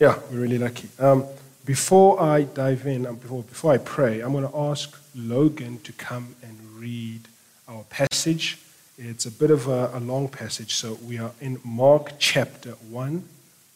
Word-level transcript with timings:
Yeah, 0.00 0.18
we're 0.28 0.40
really 0.40 0.58
lucky. 0.58 0.88
Um, 0.98 1.24
before 1.64 2.20
I 2.20 2.42
dive 2.42 2.84
in, 2.86 3.06
um, 3.06 3.14
before, 3.14 3.44
before 3.44 3.72
I 3.72 3.78
pray, 3.78 4.20
I'm 4.20 4.32
going 4.32 4.48
to 4.48 4.56
ask 4.56 5.00
Logan 5.14 5.78
to 5.84 5.92
come 5.92 6.34
and 6.42 6.58
read 6.76 7.28
our 7.68 7.84
passage. 7.84 8.58
It's 8.98 9.24
a 9.24 9.30
bit 9.30 9.52
of 9.52 9.68
a, 9.68 9.90
a 9.94 10.00
long 10.00 10.28
passage, 10.28 10.74
so 10.74 10.98
we 11.06 11.18
are 11.18 11.30
in 11.40 11.60
Mark 11.62 12.14
chapter 12.18 12.72
1 12.72 13.22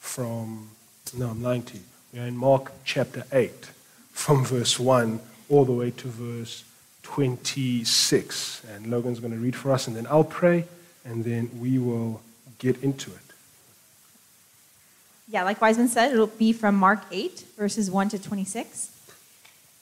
from, 0.00 0.70
no, 1.16 1.28
I'm 1.28 1.40
lying 1.40 1.62
to 1.62 1.74
you. 1.76 1.82
We 2.12 2.18
are 2.18 2.26
in 2.26 2.36
Mark 2.36 2.72
chapter 2.84 3.24
8 3.30 3.70
from 4.10 4.44
verse 4.44 4.78
1 4.78 5.20
all 5.48 5.64
the 5.64 5.72
way 5.72 5.92
to 5.92 6.08
verse 6.08 6.64
26. 7.04 8.64
And 8.74 8.88
Logan's 8.88 9.20
going 9.20 9.32
to 9.32 9.38
read 9.38 9.54
for 9.54 9.70
us, 9.70 9.86
and 9.86 9.96
then 9.96 10.08
I'll 10.08 10.24
pray, 10.24 10.64
and 11.04 11.24
then 11.24 11.48
we 11.60 11.78
will 11.78 12.22
get 12.58 12.82
into 12.82 13.12
it. 13.12 13.27
Yeah, 15.30 15.42
like 15.44 15.60
Wiseman 15.60 15.88
said, 15.88 16.12
it'll 16.12 16.26
be 16.26 16.54
from 16.54 16.74
Mark 16.74 17.02
8, 17.12 17.44
verses 17.58 17.90
1 17.90 18.08
to 18.10 18.18
26. 18.18 18.90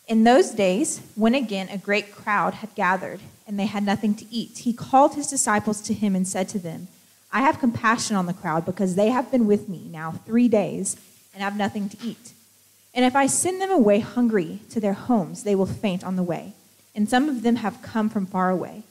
In 0.09 0.25
those 0.25 0.51
days, 0.51 1.01
when 1.15 1.37
again 1.37 1.69
a 1.69 1.79
great 1.79 2.13
crowd 2.13 2.55
had 2.55 2.75
gathered, 2.75 3.21
and 3.47 3.57
they 3.57 3.67
had 3.67 3.85
nothing 3.85 4.15
to 4.17 4.27
eat, 4.29 4.59
he 4.59 4.73
called 4.73 5.15
his 5.15 5.29
disciples 5.29 5.81
to 5.83 5.95
him 5.95 6.17
and 6.17 6.27
said 6.27 6.49
to 6.49 6.59
them, 6.59 6.89
I 7.33 7.43
have 7.43 7.61
compassion 7.61 8.17
on 8.17 8.27
the 8.27 8.33
crowd 8.33 8.67
because 8.67 8.97
they 8.97 9.11
have 9.11 9.31
been 9.31 9.47
with 9.47 9.69
me 9.69 9.87
now 9.89 10.13
three 10.27 10.49
days 10.49 10.97
and 11.33 11.43
have 11.43 11.57
nothing 11.57 11.89
to 11.91 11.97
eat. 12.03 12.33
And 12.93 13.05
if 13.05 13.15
I 13.15 13.27
send 13.29 13.61
them 13.61 13.71
away 13.71 14.01
hungry 14.01 14.61
to 14.71 14.81
their 14.81 14.95
homes, 14.95 15.45
they 15.45 15.55
will 15.55 15.67
faint 15.67 16.03
on 16.03 16.17
the 16.17 16.23
way. 16.25 16.55
And 16.93 17.09
some 17.09 17.29
of 17.29 17.43
them 17.43 17.57
have 17.57 17.83
come 17.83 18.09
from 18.09 18.27
far 18.27 18.51
away. 18.51 18.83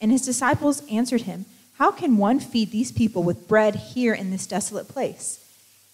And 0.00 0.10
his 0.10 0.26
disciples 0.26 0.82
answered 0.90 1.22
him, 1.22 1.46
How 1.78 1.90
can 1.90 2.18
one 2.18 2.38
feed 2.38 2.70
these 2.70 2.92
people 2.92 3.22
with 3.22 3.48
bread 3.48 3.76
here 3.76 4.12
in 4.12 4.30
this 4.30 4.46
desolate 4.46 4.88
place? 4.88 5.41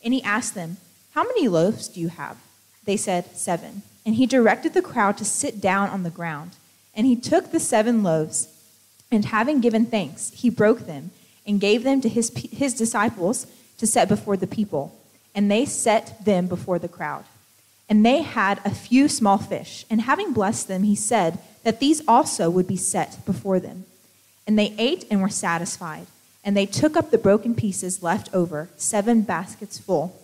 And 0.03 0.15
he 0.15 0.23
asked 0.23 0.55
them, 0.55 0.77
How 1.13 1.25
many 1.25 1.49
loaves 1.49 1.89
do 1.89 2.01
you 2.01 2.09
have? 2.09 2.39
They 2.85 2.97
said, 2.97 3.37
Seven. 3.37 3.83
And 4.07 4.15
he 4.15 4.27
directed 4.27 4.75
the 4.75 4.83
crowd 4.83 5.19
to 5.19 5.25
sit 5.25 5.61
down 5.61 5.91
on 5.91 6.03
the 6.03 6.11
ground. 6.11 6.53
And 6.95 7.07
he 7.07 7.17
took 7.17 7.51
the 7.51 7.61
seven 7.61 8.03
loaves, 8.03 8.49
and 9.11 9.25
having 9.27 9.61
given 9.61 9.87
thanks, 9.87 10.31
he 10.35 10.51
broke 10.51 10.87
them 10.87 11.11
and 11.47 11.61
gave 11.61 11.85
them 11.85 12.01
to 12.01 12.09
his, 12.09 12.31
his 12.53 12.75
disciples 12.75 13.47
to 13.79 13.87
set 13.87 14.09
before 14.09 14.37
the 14.37 14.47
people. 14.47 14.99
And 15.35 15.51
they 15.51 15.65
set 15.65 16.25
them 16.25 16.47
before 16.47 16.79
the 16.79 16.89
crowd. 16.89 17.25
And 17.89 18.05
they 18.05 18.23
had 18.23 18.61
a 18.65 18.75
few 18.75 19.09
small 19.09 19.39
fish. 19.39 19.87
And 19.89 20.03
having 20.03 20.33
blessed 20.33 20.69
them, 20.69 20.83
he 20.83 20.95
said 20.95 21.39
that 21.63 21.81
these 21.81 22.03
also 22.07 22.51
would 22.51 22.67
be 22.67 22.77
set 22.77 23.25
before 23.25 23.61
them. 23.61 23.85
And 24.47 24.59
they 24.59 24.75
ate 24.79 25.07
and 25.11 25.23
were 25.23 25.29
satisfied. 25.29 26.07
And 26.45 26.57
they 26.57 26.67
took 26.67 26.97
up 26.97 27.11
the 27.11 27.19
broken 27.19 27.55
pieces 27.55 28.03
left 28.03 28.33
over, 28.35 28.69
seven 28.77 29.23
baskets 29.23 29.79
full. 29.79 30.17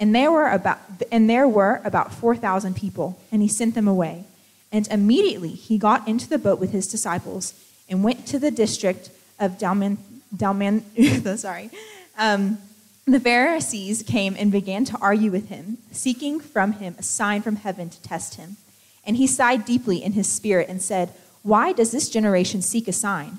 And 0.00 0.14
there 0.14 0.30
were 0.30 0.48
about, 0.48 0.80
and 1.10 1.28
there 1.28 1.48
were 1.48 1.80
about 1.84 2.12
4,000 2.12 2.74
people, 2.76 3.18
and 3.32 3.42
he 3.42 3.48
sent 3.48 3.74
them 3.74 3.88
away. 3.88 4.24
And 4.70 4.86
immediately 4.88 5.50
he 5.50 5.78
got 5.78 6.06
into 6.06 6.28
the 6.28 6.38
boat 6.38 6.58
with 6.58 6.72
his 6.72 6.86
disciples 6.86 7.54
and 7.88 8.04
went 8.04 8.26
to 8.26 8.38
the 8.38 8.50
district 8.50 9.10
of 9.40 9.58
Dalman, 9.58 9.96
Dalman 10.34 10.82
sorry. 11.38 11.70
Um, 12.16 12.58
the 13.06 13.20
Pharisees 13.20 14.02
came 14.02 14.36
and 14.38 14.52
began 14.52 14.84
to 14.84 14.98
argue 15.00 15.30
with 15.30 15.48
him, 15.48 15.78
seeking 15.92 16.40
from 16.40 16.72
him 16.74 16.94
a 16.98 17.02
sign 17.02 17.40
from 17.40 17.56
heaven 17.56 17.88
to 17.88 18.02
test 18.02 18.34
him. 18.34 18.56
And 19.06 19.16
he 19.16 19.26
sighed 19.26 19.64
deeply 19.64 20.02
in 20.04 20.12
his 20.12 20.28
spirit 20.28 20.68
and 20.68 20.82
said, 20.82 21.14
Why 21.42 21.72
does 21.72 21.90
this 21.90 22.10
generation 22.10 22.60
seek 22.60 22.86
a 22.86 22.92
sign? 22.92 23.38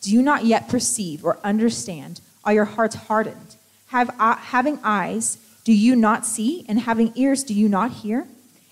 Do 0.00 0.12
you 0.12 0.22
not 0.22 0.44
yet 0.44 0.68
perceive 0.68 1.24
or 1.24 1.38
understand? 1.42 2.20
Are 2.44 2.52
your 2.52 2.64
hearts 2.64 2.94
hardened? 2.94 3.56
Have, 3.88 4.10
having 4.18 4.78
eyes, 4.82 5.38
do 5.64 5.72
you 5.72 5.96
not 5.96 6.24
see? 6.24 6.64
And 6.68 6.80
having 6.80 7.12
ears, 7.14 7.42
do 7.42 7.54
you 7.54 7.68
not 7.68 7.90
hear? 7.90 8.26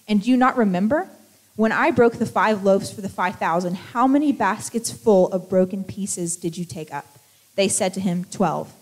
And 0.08 0.22
do 0.22 0.30
you 0.30 0.36
not 0.36 0.56
remember? 0.56 1.08
When 1.56 1.72
I 1.72 1.90
broke 1.90 2.14
the 2.14 2.26
five 2.26 2.64
loaves 2.64 2.92
for 2.92 3.00
the 3.00 3.08
5,000, 3.08 3.74
how 3.74 4.06
many 4.06 4.30
baskets 4.30 4.90
full 4.90 5.28
of 5.32 5.48
broken 5.48 5.84
pieces 5.84 6.36
did 6.36 6.56
you 6.56 6.64
take 6.64 6.92
up? 6.92 7.06
They 7.54 7.68
said 7.68 7.94
to 7.94 8.00
him, 8.00 8.24
Twelve. 8.30 8.72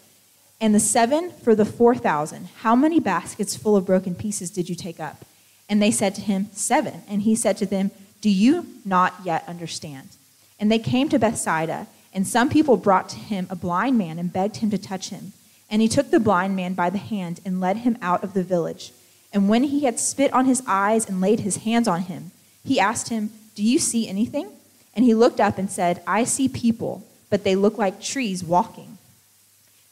And 0.61 0.75
the 0.75 0.81
seven 0.81 1.31
for 1.31 1.55
the 1.55 1.65
4,000, 1.65 2.49
how 2.59 2.75
many 2.75 2.99
baskets 2.99 3.57
full 3.57 3.77
of 3.77 3.87
broken 3.87 4.15
pieces 4.15 4.51
did 4.51 4.69
you 4.69 4.75
take 4.75 4.99
up? 4.99 5.25
And 5.69 5.81
they 5.81 5.91
said 5.91 6.15
to 6.17 6.21
him, 6.21 6.49
Seven. 6.53 7.03
And 7.09 7.23
he 7.23 7.35
said 7.35 7.57
to 7.59 7.67
them, 7.67 7.91
Do 8.21 8.31
you 8.31 8.67
not 8.85 9.15
yet 9.25 9.45
understand? 9.47 10.11
And 10.59 10.71
they 10.71 10.79
came 10.79 11.09
to 11.09 11.19
Bethsaida. 11.19 11.87
And 12.15 12.27
some 12.27 12.49
people 12.49 12.77
brought 12.77 13.09
to 13.11 13.17
him 13.17 13.49
a 13.51 13.57
blind 13.57 13.99
man 13.99 14.19
and 14.19 14.33
begged 14.33 14.59
him 14.59 14.71
to 14.71 14.79
touch 14.79 15.11
him. 15.11 15.33
And 15.69 15.83
he 15.83 15.89
took 15.89 16.11
the 16.11 16.21
blind 16.21 16.55
man 16.55 16.75
by 16.75 16.89
the 16.89 16.99
hand 16.99 17.41
and 17.45 17.61
led 17.61 17.79
him 17.79 17.99
out 18.01 18.23
of 18.23 18.33
the 18.33 18.45
village. 18.45 18.93
And 19.33 19.49
when 19.49 19.65
he 19.65 19.85
had 19.85 19.99
spit 19.99 20.33
on 20.33 20.47
his 20.47 20.63
eyes 20.67 21.09
and 21.09 21.21
laid 21.21 21.41
his 21.41 21.59
hands 21.59 21.89
on 21.89 22.03
him, 22.03 22.31
he 22.65 22.79
asked 22.79 23.09
him, 23.09 23.31
Do 23.57 23.65
you 23.65 23.81
see 23.81 24.09
anything? 24.09 24.49
And 24.95 25.05
he 25.05 25.13
looked 25.13 25.41
up 25.41 25.59
and 25.59 25.69
said, 25.69 26.03
I 26.07 26.23
see 26.23 26.49
people, 26.49 27.05
but 27.31 27.43
they 27.43 27.57
look 27.57 27.77
like 27.77 28.01
trees 28.01 28.45
walking. 28.45 28.99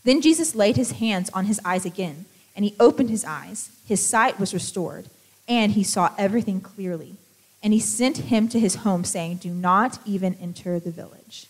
Then 0.04 0.20
Jesus 0.20 0.54
laid 0.54 0.76
his 0.76 0.92
hands 0.92 1.28
on 1.30 1.46
his 1.46 1.60
eyes 1.64 1.84
again, 1.84 2.26
and 2.54 2.64
he 2.64 2.76
opened 2.78 3.10
his 3.10 3.24
eyes. 3.24 3.70
His 3.86 4.04
sight 4.04 4.38
was 4.38 4.54
restored, 4.54 5.06
and 5.48 5.72
he 5.72 5.82
saw 5.82 6.14
everything 6.16 6.60
clearly. 6.60 7.16
And 7.62 7.72
he 7.72 7.80
sent 7.80 8.18
him 8.18 8.48
to 8.48 8.60
his 8.60 8.76
home, 8.76 9.04
saying, 9.04 9.38
Do 9.38 9.50
not 9.50 9.98
even 10.04 10.34
enter 10.40 10.78
the 10.78 10.90
village. 10.90 11.48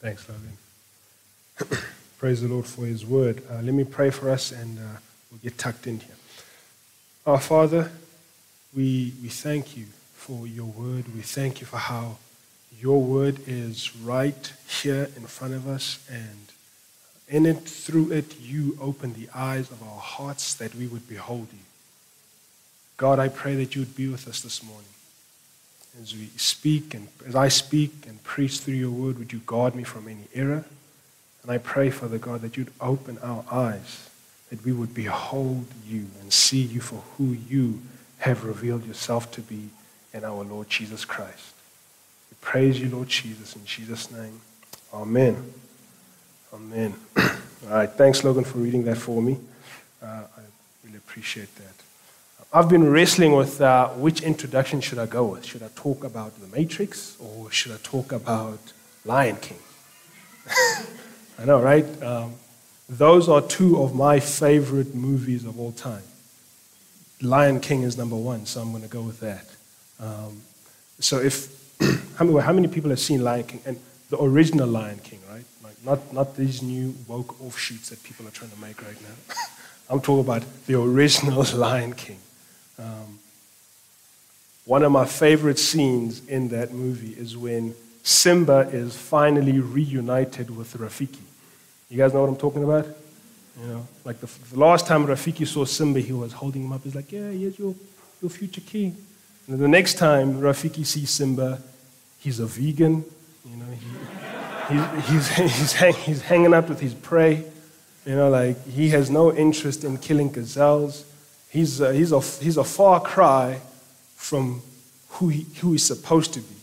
Thanks, 0.00 0.26
Logan. 0.28 1.82
Praise 2.18 2.42
the 2.42 2.48
Lord 2.48 2.66
for 2.66 2.86
his 2.86 3.04
word. 3.04 3.42
Uh, 3.50 3.62
let 3.62 3.74
me 3.74 3.84
pray 3.84 4.10
for 4.10 4.30
us 4.30 4.52
and 4.52 4.78
uh, 4.78 4.98
we'll 5.30 5.40
get 5.42 5.58
tucked 5.58 5.86
in 5.86 6.00
here. 6.00 6.14
Our 7.26 7.40
Father, 7.40 7.90
we, 8.74 9.14
we 9.22 9.28
thank 9.28 9.76
you 9.76 9.86
for 10.14 10.46
your 10.46 10.66
word. 10.66 11.14
We 11.14 11.22
thank 11.22 11.60
you 11.60 11.66
for 11.66 11.78
how 11.78 12.18
your 12.78 13.02
word 13.02 13.40
is 13.46 13.96
right 13.96 14.52
here 14.68 15.08
in 15.16 15.22
front 15.26 15.54
of 15.54 15.66
us, 15.66 15.98
and 16.10 16.52
in 17.26 17.46
it, 17.46 17.60
through 17.60 18.12
it, 18.12 18.38
you 18.38 18.76
open 18.80 19.14
the 19.14 19.28
eyes 19.34 19.70
of 19.70 19.82
our 19.82 19.98
hearts 19.98 20.54
that 20.54 20.74
we 20.74 20.86
would 20.86 21.08
behold 21.08 21.48
you. 21.52 21.58
God, 22.98 23.18
I 23.18 23.28
pray 23.28 23.54
that 23.56 23.74
you 23.74 23.80
would 23.80 23.96
be 23.96 24.08
with 24.08 24.28
us 24.28 24.40
this 24.42 24.62
morning 24.62 24.86
as 26.00 26.14
we 26.14 26.26
speak 26.36 26.94
and 26.94 27.08
as 27.26 27.34
I 27.34 27.48
speak 27.48 28.06
and 28.06 28.22
preach 28.22 28.60
through 28.60 28.74
your 28.74 28.90
word, 28.90 29.18
would 29.18 29.32
you 29.32 29.40
guard 29.40 29.74
me 29.74 29.82
from 29.82 30.08
any 30.08 30.28
error? 30.34 30.64
And 31.42 31.50
I 31.50 31.58
pray, 31.58 31.90
Father 31.90 32.18
God, 32.18 32.40
that 32.42 32.56
you'd 32.56 32.72
open 32.80 33.18
our 33.22 33.44
eyes, 33.50 34.08
that 34.50 34.64
we 34.64 34.72
would 34.72 34.94
behold 34.94 35.66
you 35.86 36.06
and 36.20 36.32
see 36.32 36.60
you 36.60 36.80
for 36.80 37.02
who 37.16 37.36
you 37.48 37.82
have 38.18 38.44
revealed 38.44 38.84
yourself 38.86 39.30
to 39.32 39.40
be 39.40 39.68
in 40.12 40.24
our 40.24 40.42
Lord 40.42 40.68
Jesus 40.68 41.04
Christ. 41.04 41.54
We 42.30 42.36
praise 42.40 42.80
you, 42.80 42.88
Lord 42.88 43.08
Jesus, 43.08 43.54
in 43.54 43.64
Jesus' 43.64 44.10
name. 44.10 44.40
Amen. 44.92 45.52
Amen. 46.52 46.94
All 47.16 47.24
right. 47.70 47.90
Thanks, 47.90 48.24
Logan, 48.24 48.44
for 48.44 48.58
reading 48.58 48.84
that 48.84 48.96
for 48.96 49.20
me. 49.20 49.38
Uh, 50.02 50.06
I 50.06 50.40
really 50.84 50.96
appreciate 50.96 51.54
that. 51.56 51.85
I've 52.56 52.70
been 52.70 52.88
wrestling 52.90 53.32
with 53.32 53.60
uh, 53.60 53.90
which 53.90 54.22
introduction 54.22 54.80
should 54.80 54.98
I 54.98 55.04
go 55.04 55.26
with. 55.26 55.44
Should 55.44 55.62
I 55.62 55.68
talk 55.76 56.04
about 56.04 56.40
The 56.40 56.46
Matrix 56.56 57.14
or 57.20 57.50
should 57.50 57.72
I 57.72 57.76
talk 57.82 58.12
about 58.12 58.58
Lion 59.04 59.36
King? 59.36 59.58
I 61.38 61.44
know, 61.44 61.60
right? 61.60 61.84
Um, 62.02 62.32
those 62.88 63.28
are 63.28 63.42
two 63.42 63.82
of 63.82 63.94
my 63.94 64.20
favorite 64.20 64.94
movies 64.94 65.44
of 65.44 65.60
all 65.60 65.72
time. 65.72 66.04
Lion 67.20 67.60
King 67.60 67.82
is 67.82 67.98
number 67.98 68.16
one, 68.16 68.46
so 68.46 68.62
I'm 68.62 68.70
going 68.70 68.84
to 68.84 68.88
go 68.88 69.02
with 69.02 69.20
that. 69.20 69.44
Um, 70.00 70.40
so 70.98 71.20
if 71.20 71.52
how 72.16 72.24
many, 72.24 72.40
how 72.40 72.54
many 72.54 72.68
people 72.68 72.88
have 72.88 73.00
seen 73.00 73.22
Lion 73.22 73.44
King 73.44 73.60
and 73.66 73.78
the 74.08 74.18
original 74.18 74.66
Lion 74.66 75.00
King, 75.00 75.18
right? 75.30 75.44
Like 75.62 75.76
not 75.84 76.10
not 76.10 76.36
these 76.36 76.62
new 76.62 76.94
woke 77.06 77.38
offshoots 77.38 77.90
that 77.90 78.02
people 78.02 78.26
are 78.26 78.30
trying 78.30 78.52
to 78.52 78.60
make 78.62 78.80
right 78.80 79.02
now. 79.02 79.34
I'm 79.90 80.00
talking 80.00 80.24
about 80.24 80.42
the 80.66 80.80
original 80.80 81.44
Lion 81.54 81.92
King. 81.92 82.16
Um, 82.78 83.18
one 84.64 84.82
of 84.82 84.92
my 84.92 85.04
favorite 85.04 85.58
scenes 85.58 86.26
in 86.26 86.48
that 86.48 86.72
movie 86.72 87.12
is 87.12 87.36
when 87.36 87.74
Simba 88.02 88.68
is 88.72 88.96
finally 88.96 89.60
reunited 89.60 90.54
with 90.56 90.74
Rafiki. 90.74 91.20
You 91.88 91.96
guys 91.96 92.12
know 92.12 92.20
what 92.20 92.28
I'm 92.28 92.36
talking 92.36 92.64
about? 92.64 92.86
You 93.60 93.66
know, 93.68 93.86
like 94.04 94.20
the, 94.20 94.28
the 94.52 94.58
last 94.58 94.86
time 94.86 95.06
Rafiki 95.06 95.46
saw 95.46 95.64
Simba, 95.64 96.00
he 96.00 96.12
was 96.12 96.32
holding 96.32 96.64
him 96.64 96.72
up. 96.72 96.82
He's 96.82 96.94
like, 96.94 97.10
yeah, 97.10 97.30
here's 97.30 97.58
your, 97.58 97.74
your 98.20 98.30
future 98.30 98.60
king. 98.60 98.96
And 99.46 99.58
the 99.58 99.68
next 99.68 99.94
time 99.94 100.40
Rafiki 100.40 100.84
sees 100.84 101.10
Simba, 101.10 101.60
he's 102.18 102.40
a 102.40 102.46
vegan. 102.46 103.04
You 103.48 103.56
know, 103.56 103.66
he, 104.68 105.12
he's, 105.12 105.28
he's, 105.28 105.52
he's, 105.58 105.72
hang, 105.72 105.94
he's 105.94 106.22
hanging 106.22 106.52
out 106.52 106.68
with 106.68 106.80
his 106.80 106.92
prey. 106.92 107.44
You 108.04 108.14
know, 108.14 108.30
like 108.30 108.66
he 108.66 108.90
has 108.90 109.10
no 109.10 109.32
interest 109.32 109.84
in 109.84 109.96
killing 109.98 110.30
gazelles. 110.30 111.04
He's 111.56 111.80
a, 111.80 111.90
he's 111.94 112.12
a, 112.12 112.20
he's 112.20 112.58
a 112.58 112.64
far 112.64 113.00
cry 113.00 113.60
from 114.14 114.60
who, 115.08 115.28
he, 115.28 115.46
who 115.60 115.72
he's 115.72 115.84
supposed 115.84 116.34
to 116.34 116.40
be. 116.40 116.54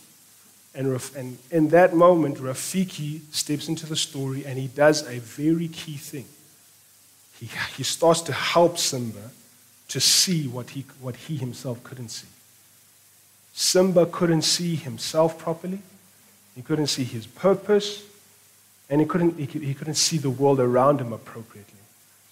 And, 0.76 1.02
and 1.18 1.40
in 1.50 1.70
that 1.70 1.96
moment, 1.96 2.38
Rafiki 2.38 3.22
steps 3.32 3.68
into 3.68 3.88
the 3.88 3.96
story 3.96 4.46
and 4.46 4.60
he 4.60 4.68
does 4.68 5.02
a 5.08 5.18
very 5.18 5.68
key 5.68 5.98
thing. 5.98 6.26
He, 7.40 7.50
he 7.76 7.82
starts 7.82 8.22
to 8.22 8.34
help 8.34 8.78
Simba 8.78 9.32
to 9.88 10.00
see 10.00 10.48
what 10.48 10.70
he, 10.70 10.86
what 11.02 11.16
he 11.16 11.38
himself 11.38 11.84
couldn't 11.84 12.10
see. 12.10 12.28
Simba 13.52 14.06
couldn't 14.06 14.44
see 14.44 14.76
himself 14.76 15.40
properly, 15.40 15.82
he 16.56 16.62
couldn't 16.62 16.86
see 16.86 17.04
his 17.04 17.26
purpose, 17.26 18.04
and 18.92 19.02
he 19.02 19.08
couldn't, 19.08 19.40
he, 19.40 19.46
he 19.46 19.74
couldn't 19.74 19.96
see 19.96 20.20
the 20.20 20.30
world 20.30 20.60
around 20.60 21.02
him 21.02 21.14
appropriately. 21.14 21.80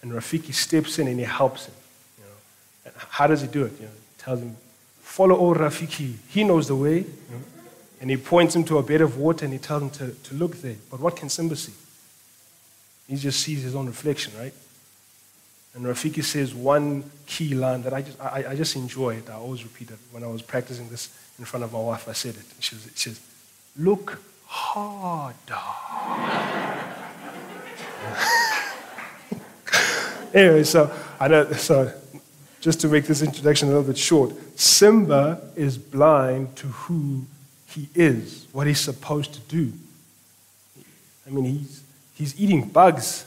And 0.03 0.11
Rafiki 0.11 0.53
steps 0.53 0.99
in 0.99 1.07
and 1.07 1.17
he 1.17 1.25
helps 1.25 1.65
him. 1.65 1.73
And 2.85 2.93
how 2.95 3.27
does 3.27 3.41
he 3.41 3.47
do 3.47 3.65
it? 3.65 3.73
You 3.79 3.85
know, 3.85 3.91
he 3.91 4.23
tells 4.23 4.39
him, 4.41 4.55
follow 5.01 5.35
old 5.35 5.57
Rafiki. 5.57 6.15
He 6.29 6.43
knows 6.43 6.67
the 6.67 6.75
way. 6.75 6.97
You 6.97 7.05
know. 7.31 7.41
And 7.99 8.09
he 8.09 8.17
points 8.17 8.55
him 8.55 8.63
to 8.65 8.79
a 8.79 8.83
bed 8.83 9.01
of 9.01 9.17
water 9.17 9.45
and 9.45 9.53
he 9.53 9.59
tells 9.59 9.83
him 9.83 9.89
to, 9.91 10.11
to 10.11 10.35
look 10.35 10.57
there. 10.57 10.75
But 10.89 10.99
what 10.99 11.15
can 11.15 11.29
Simba 11.29 11.55
see? 11.55 11.73
He 13.07 13.15
just 13.15 13.41
sees 13.41 13.61
his 13.61 13.75
own 13.75 13.85
reflection, 13.87 14.33
right? 14.39 14.53
And 15.73 15.85
Rafiki 15.85 16.23
says 16.23 16.53
one 16.53 17.03
key 17.25 17.53
line 17.53 17.83
that 17.83 17.93
I 17.93 18.01
just, 18.01 18.19
I, 18.19 18.45
I 18.49 18.55
just 18.55 18.75
enjoy 18.75 19.15
it. 19.15 19.29
I 19.29 19.33
always 19.33 19.63
repeat 19.63 19.91
it. 19.91 19.97
When 20.11 20.23
I 20.23 20.27
was 20.27 20.41
practicing 20.41 20.89
this 20.89 21.15
in 21.39 21.45
front 21.45 21.63
of 21.63 21.71
my 21.71 21.79
wife, 21.79 22.09
I 22.09 22.13
said 22.13 22.35
it. 22.35 22.43
She 22.59 22.75
says, 22.75 22.91
she 22.95 23.09
says 23.09 23.21
look 23.77 24.19
harder. 24.45 25.55
anyway, 30.33 30.63
so 30.63 30.91
I 31.19 31.27
know, 31.27 31.51
so 31.53 31.93
just 32.61 32.79
to 32.81 32.87
make 32.87 33.05
this 33.05 33.23
introduction 33.23 33.67
a 33.67 33.71
little 33.71 33.87
bit 33.87 33.97
short, 33.97 34.33
Simba 34.57 35.41
is 35.55 35.79
blind 35.79 36.55
to 36.57 36.67
who 36.67 37.25
he 37.67 37.89
is, 37.95 38.47
what 38.53 38.67
he's 38.67 38.79
supposed 38.79 39.33
to 39.33 39.39
do. 39.41 39.73
I 41.25 41.31
mean, 41.31 41.45
he's, 41.45 41.83
he's 42.13 42.39
eating 42.39 42.67
bugs. 42.67 43.25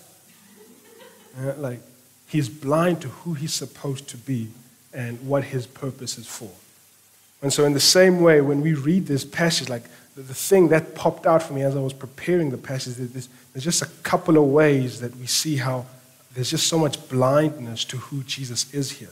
Uh, 1.37 1.55
like, 1.57 1.81
he's 2.29 2.49
blind 2.49 3.03
to 3.03 3.09
who 3.09 3.35
he's 3.35 3.53
supposed 3.53 4.09
to 4.11 4.17
be 4.17 4.49
and 4.93 5.27
what 5.27 5.43
his 5.43 5.67
purpose 5.67 6.17
is 6.17 6.29
for. 6.29 6.51
And 7.43 7.53
so, 7.53 7.65
in 7.65 7.73
the 7.73 7.81
same 7.81 8.21
way, 8.21 8.41
when 8.41 8.61
we 8.61 8.75
read 8.75 9.07
this 9.07 9.25
passage, 9.25 9.69
like 9.69 9.83
the, 10.15 10.23
the 10.23 10.35
thing 10.35 10.69
that 10.69 10.95
popped 10.95 11.27
out 11.27 11.43
for 11.43 11.55
me 11.55 11.63
as 11.63 11.75
I 11.75 11.81
was 11.81 11.93
preparing 11.93 12.51
the 12.51 12.59
passage, 12.59 12.95
there's, 12.95 13.29
there's 13.53 13.65
just 13.65 13.83
a 13.83 13.89
couple 14.05 14.39
of 14.39 14.45
ways 14.45 15.01
that 15.01 15.17
we 15.17 15.27
see 15.27 15.57
how 15.57 15.87
there's 16.35 16.51
just 16.51 16.69
so 16.69 16.79
much 16.79 17.09
blindness 17.09 17.85
to 17.87 17.97
who 17.97 18.23
Jesus 18.23 18.73
is 18.73 18.93
here. 18.93 19.09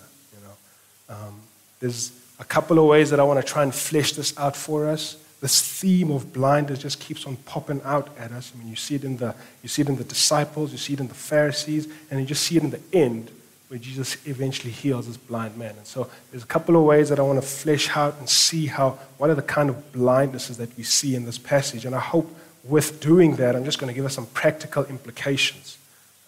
Um, 1.08 1.40
there's 1.80 2.12
a 2.38 2.44
couple 2.44 2.78
of 2.78 2.86
ways 2.86 3.10
that 3.10 3.20
I 3.20 3.24
want 3.24 3.44
to 3.44 3.52
try 3.52 3.62
and 3.62 3.74
flesh 3.74 4.12
this 4.12 4.36
out 4.38 4.56
for 4.56 4.88
us 4.88 5.16
this 5.42 5.60
theme 5.60 6.12
of 6.12 6.32
blindness 6.32 6.78
just 6.78 7.00
keeps 7.00 7.26
on 7.26 7.34
popping 7.34 7.82
out 7.84 8.16
at 8.16 8.30
us. 8.30 8.52
I 8.54 8.58
mean, 8.60 8.68
you 8.68 8.76
see 8.76 8.94
it 8.94 9.02
in 9.02 9.16
the, 9.16 9.34
you 9.60 9.68
see 9.68 9.82
it 9.82 9.88
in 9.88 9.96
the 9.96 10.04
disciples, 10.04 10.70
you 10.70 10.78
see 10.78 10.92
it 10.92 11.00
in 11.00 11.08
the 11.08 11.14
Pharisees, 11.14 11.88
and 12.10 12.20
you 12.20 12.24
just 12.24 12.44
see 12.44 12.56
it 12.56 12.62
in 12.62 12.70
the 12.70 12.80
end 12.92 13.28
where 13.66 13.78
Jesus 13.78 14.16
eventually 14.24 14.70
heals 14.70 15.08
this 15.08 15.16
blind 15.16 15.56
man. 15.56 15.74
And 15.76 15.84
so 15.84 16.08
there's 16.30 16.44
a 16.44 16.46
couple 16.46 16.76
of 16.76 16.84
ways 16.84 17.08
that 17.08 17.18
I 17.18 17.22
want 17.22 17.42
to 17.42 17.46
flesh 17.46 17.90
out 17.90 18.18
and 18.20 18.28
see 18.28 18.66
how, 18.66 19.00
what 19.18 19.30
are 19.30 19.34
the 19.34 19.42
kind 19.42 19.68
of 19.68 19.92
blindnesses 19.92 20.58
that 20.58 20.76
we 20.76 20.84
see 20.84 21.16
in 21.16 21.24
this 21.24 21.38
passage. 21.38 21.84
And 21.84 21.94
I 21.96 22.00
hope 22.00 22.32
with 22.62 23.00
doing 23.00 23.34
that, 23.36 23.56
I'm 23.56 23.64
just 23.64 23.80
going 23.80 23.92
to 23.92 23.94
give 23.94 24.04
us 24.04 24.14
some 24.14 24.26
practical 24.26 24.84
implications. 24.84 25.76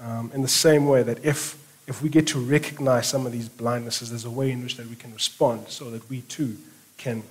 Um, 0.01 0.33
in 0.35 0.43
the 0.43 0.49
same 0.49 0.87
way 0.87 1.05
that 1.05 1.25
if, 1.25 1.57
if 1.87 2.03
we 2.03 2.09
get 2.09 2.27
to 2.29 2.39
recognize 2.39 3.07
some 3.09 3.27
of 3.27 3.33
these 3.33 3.49
blindnesses, 3.49 4.09
there's 4.09 4.25
a 4.25 4.31
way 4.31 4.51
in 4.51 4.63
which 4.63 4.77
that 4.77 4.89
we 4.89 4.97
can 4.97 5.13
respond 5.13 5.69
so 5.69 5.91
that 5.91 6.09
we 6.09 6.23
too 6.23 6.57
can 6.97 7.23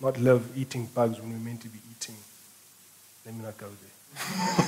not 0.00 0.18
live 0.18 0.56
eating 0.56 0.86
bugs 0.94 1.20
when 1.20 1.30
we're 1.32 1.38
meant 1.38 1.60
to 1.62 1.68
be 1.68 1.78
eating. 1.90 2.14
Let 3.24 3.34
me 3.34 3.42
not 3.42 3.58
go 3.58 3.66
there. 3.68 4.66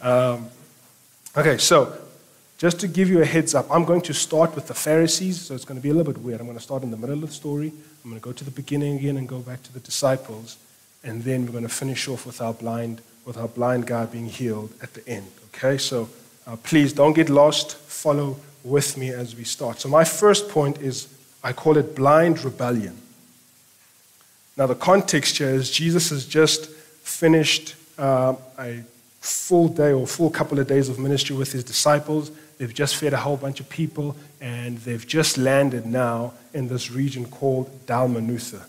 um, 0.10 0.48
okay, 1.36 1.58
so 1.58 1.96
just 2.58 2.80
to 2.80 2.88
give 2.88 3.08
you 3.08 3.20
a 3.20 3.24
heads 3.24 3.54
up, 3.54 3.66
I'm 3.70 3.84
going 3.84 4.00
to 4.02 4.14
start 4.14 4.54
with 4.54 4.68
the 4.68 4.74
Pharisees, 4.74 5.40
so 5.40 5.54
it's 5.54 5.64
going 5.64 5.78
to 5.78 5.82
be 5.82 5.90
a 5.90 5.94
little 5.94 6.12
bit 6.12 6.22
weird. 6.22 6.40
I'm 6.40 6.46
going 6.46 6.58
to 6.58 6.62
start 6.62 6.82
in 6.82 6.90
the 6.90 6.96
middle 6.96 7.16
of 7.16 7.28
the 7.28 7.34
story. 7.34 7.72
I'm 8.04 8.10
going 8.10 8.20
to 8.20 8.24
go 8.24 8.32
to 8.32 8.44
the 8.44 8.50
beginning 8.50 8.96
again 8.96 9.16
and 9.16 9.28
go 9.28 9.40
back 9.40 9.62
to 9.64 9.72
the 9.72 9.80
disciples, 9.80 10.56
and 11.02 11.22
then 11.22 11.46
we're 11.46 11.52
going 11.52 11.64
to 11.64 11.68
finish 11.68 12.08
off 12.08 12.26
with 12.26 12.40
our 12.40 12.54
blind, 12.54 13.00
with 13.24 13.36
our 13.36 13.48
blind 13.48 13.86
guy 13.86 14.06
being 14.06 14.26
healed 14.26 14.72
at 14.82 14.94
the 14.94 15.06
end. 15.08 15.26
Okay, 15.54 15.78
so 15.78 16.08
uh, 16.46 16.56
please 16.56 16.92
don't 16.92 17.14
get 17.14 17.28
lost. 17.28 17.76
Follow 17.76 18.36
with 18.62 18.96
me 18.96 19.10
as 19.10 19.36
we 19.36 19.44
start. 19.44 19.80
So 19.80 19.88
my 19.88 20.04
first 20.04 20.48
point 20.48 20.80
is 20.80 21.08
I 21.42 21.52
call 21.52 21.76
it 21.76 21.94
blind 21.94 22.42
rebellion. 22.44 22.96
Now, 24.56 24.66
the 24.66 24.74
context 24.74 25.38
here 25.38 25.50
is 25.50 25.70
Jesus 25.70 26.10
has 26.10 26.24
just 26.24 26.70
finished 26.70 27.74
uh, 27.98 28.34
a 28.58 28.82
full 29.20 29.68
day 29.68 29.92
or 29.92 30.06
full 30.06 30.30
couple 30.30 30.58
of 30.58 30.66
days 30.68 30.88
of 30.88 30.98
ministry 30.98 31.36
with 31.36 31.52
his 31.52 31.64
disciples. 31.64 32.30
They've 32.58 32.72
just 32.72 32.96
fed 32.96 33.12
a 33.12 33.16
whole 33.16 33.36
bunch 33.36 33.58
of 33.60 33.68
people, 33.68 34.16
and 34.40 34.78
they've 34.78 35.06
just 35.06 35.36
landed 35.38 35.86
now 35.86 36.34
in 36.52 36.68
this 36.68 36.90
region 36.90 37.26
called 37.26 37.68
Dalmanutha. 37.86 38.62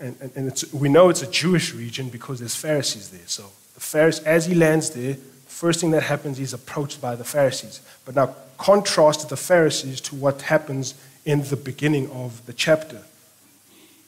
And, 0.00 0.16
and, 0.20 0.32
and 0.34 0.64
we 0.72 0.88
know 0.88 1.08
it's 1.08 1.22
a 1.22 1.30
Jewish 1.30 1.72
region 1.72 2.08
because 2.08 2.40
there's 2.40 2.56
Pharisees 2.56 3.10
there. 3.10 3.26
So 3.26 3.44
the 3.74 3.80
Pharisees, 3.80 4.24
as 4.24 4.46
he 4.46 4.54
lands 4.56 4.90
there, 4.90 5.16
first 5.62 5.78
thing 5.80 5.92
that 5.92 6.02
happens, 6.02 6.40
is 6.40 6.52
approached 6.52 7.00
by 7.00 7.14
the 7.14 7.22
Pharisees. 7.22 7.80
But 8.04 8.16
now 8.16 8.34
contrast 8.58 9.28
the 9.28 9.36
Pharisees 9.36 10.00
to 10.00 10.16
what 10.16 10.42
happens 10.42 10.94
in 11.24 11.44
the 11.44 11.56
beginning 11.56 12.10
of 12.10 12.44
the 12.46 12.52
chapter. 12.52 13.02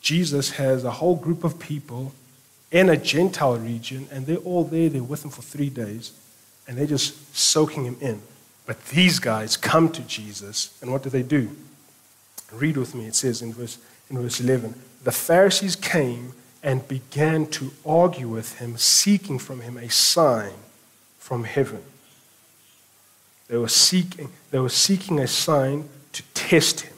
Jesus 0.01 0.51
has 0.63 0.83
a 0.83 0.91
whole 0.91 1.15
group 1.15 1.45
of 1.45 1.61
people 1.61 2.13
in 2.73 2.89
a 2.89 2.97
Gentile 2.97 3.57
region, 3.57 4.09
and 4.11 4.27
they're 4.27 4.39
all 4.39 4.65
there. 4.65 4.89
They're 4.89 5.05
with 5.05 5.25
him 5.25 5.31
for 5.31 5.43
three 5.43 5.71
days, 5.71 6.11
and 6.67 6.77
they're 6.77 6.89
just 6.89 7.37
soaking 7.37 7.85
him 7.85 7.99
in. 8.01 8.21
But 8.67 8.85
these 8.87 9.21
guys 9.21 9.57
come 9.57 9.93
to 9.93 10.03
Jesus, 10.03 10.77
and 10.83 10.91
what 10.91 11.05
do 11.05 11.09
they 11.09 11.23
do? 11.23 11.51
Read 12.53 12.77
with 12.77 12.97
me. 12.97 13.07
It 13.07 13.15
says 13.15 13.43
in 13.43 13.53
verse, 13.53 13.79
in 14.11 14.19
verse 14.19 14.41
11 14.41 14.75
The 15.05 15.13
Pharisees 15.13 15.77
came 15.77 16.33
and 16.65 16.89
began 16.89 17.47
to 17.59 17.71
argue 17.87 18.27
with 18.27 18.59
him, 18.59 18.77
seeking 18.77 19.39
from 19.39 19.61
him 19.61 19.77
a 19.77 19.89
sign 19.89 20.55
from 21.25 21.45
heaven. 21.45 21.83
They 23.49 23.57
were 23.57 23.69
seeking, 23.69 24.29
they 24.51 24.59
were 24.59 24.69
seeking 24.69 25.19
a 25.21 25.27
sign 25.27 25.89
to 26.13 26.23
test 26.35 26.83
him. 26.83 26.93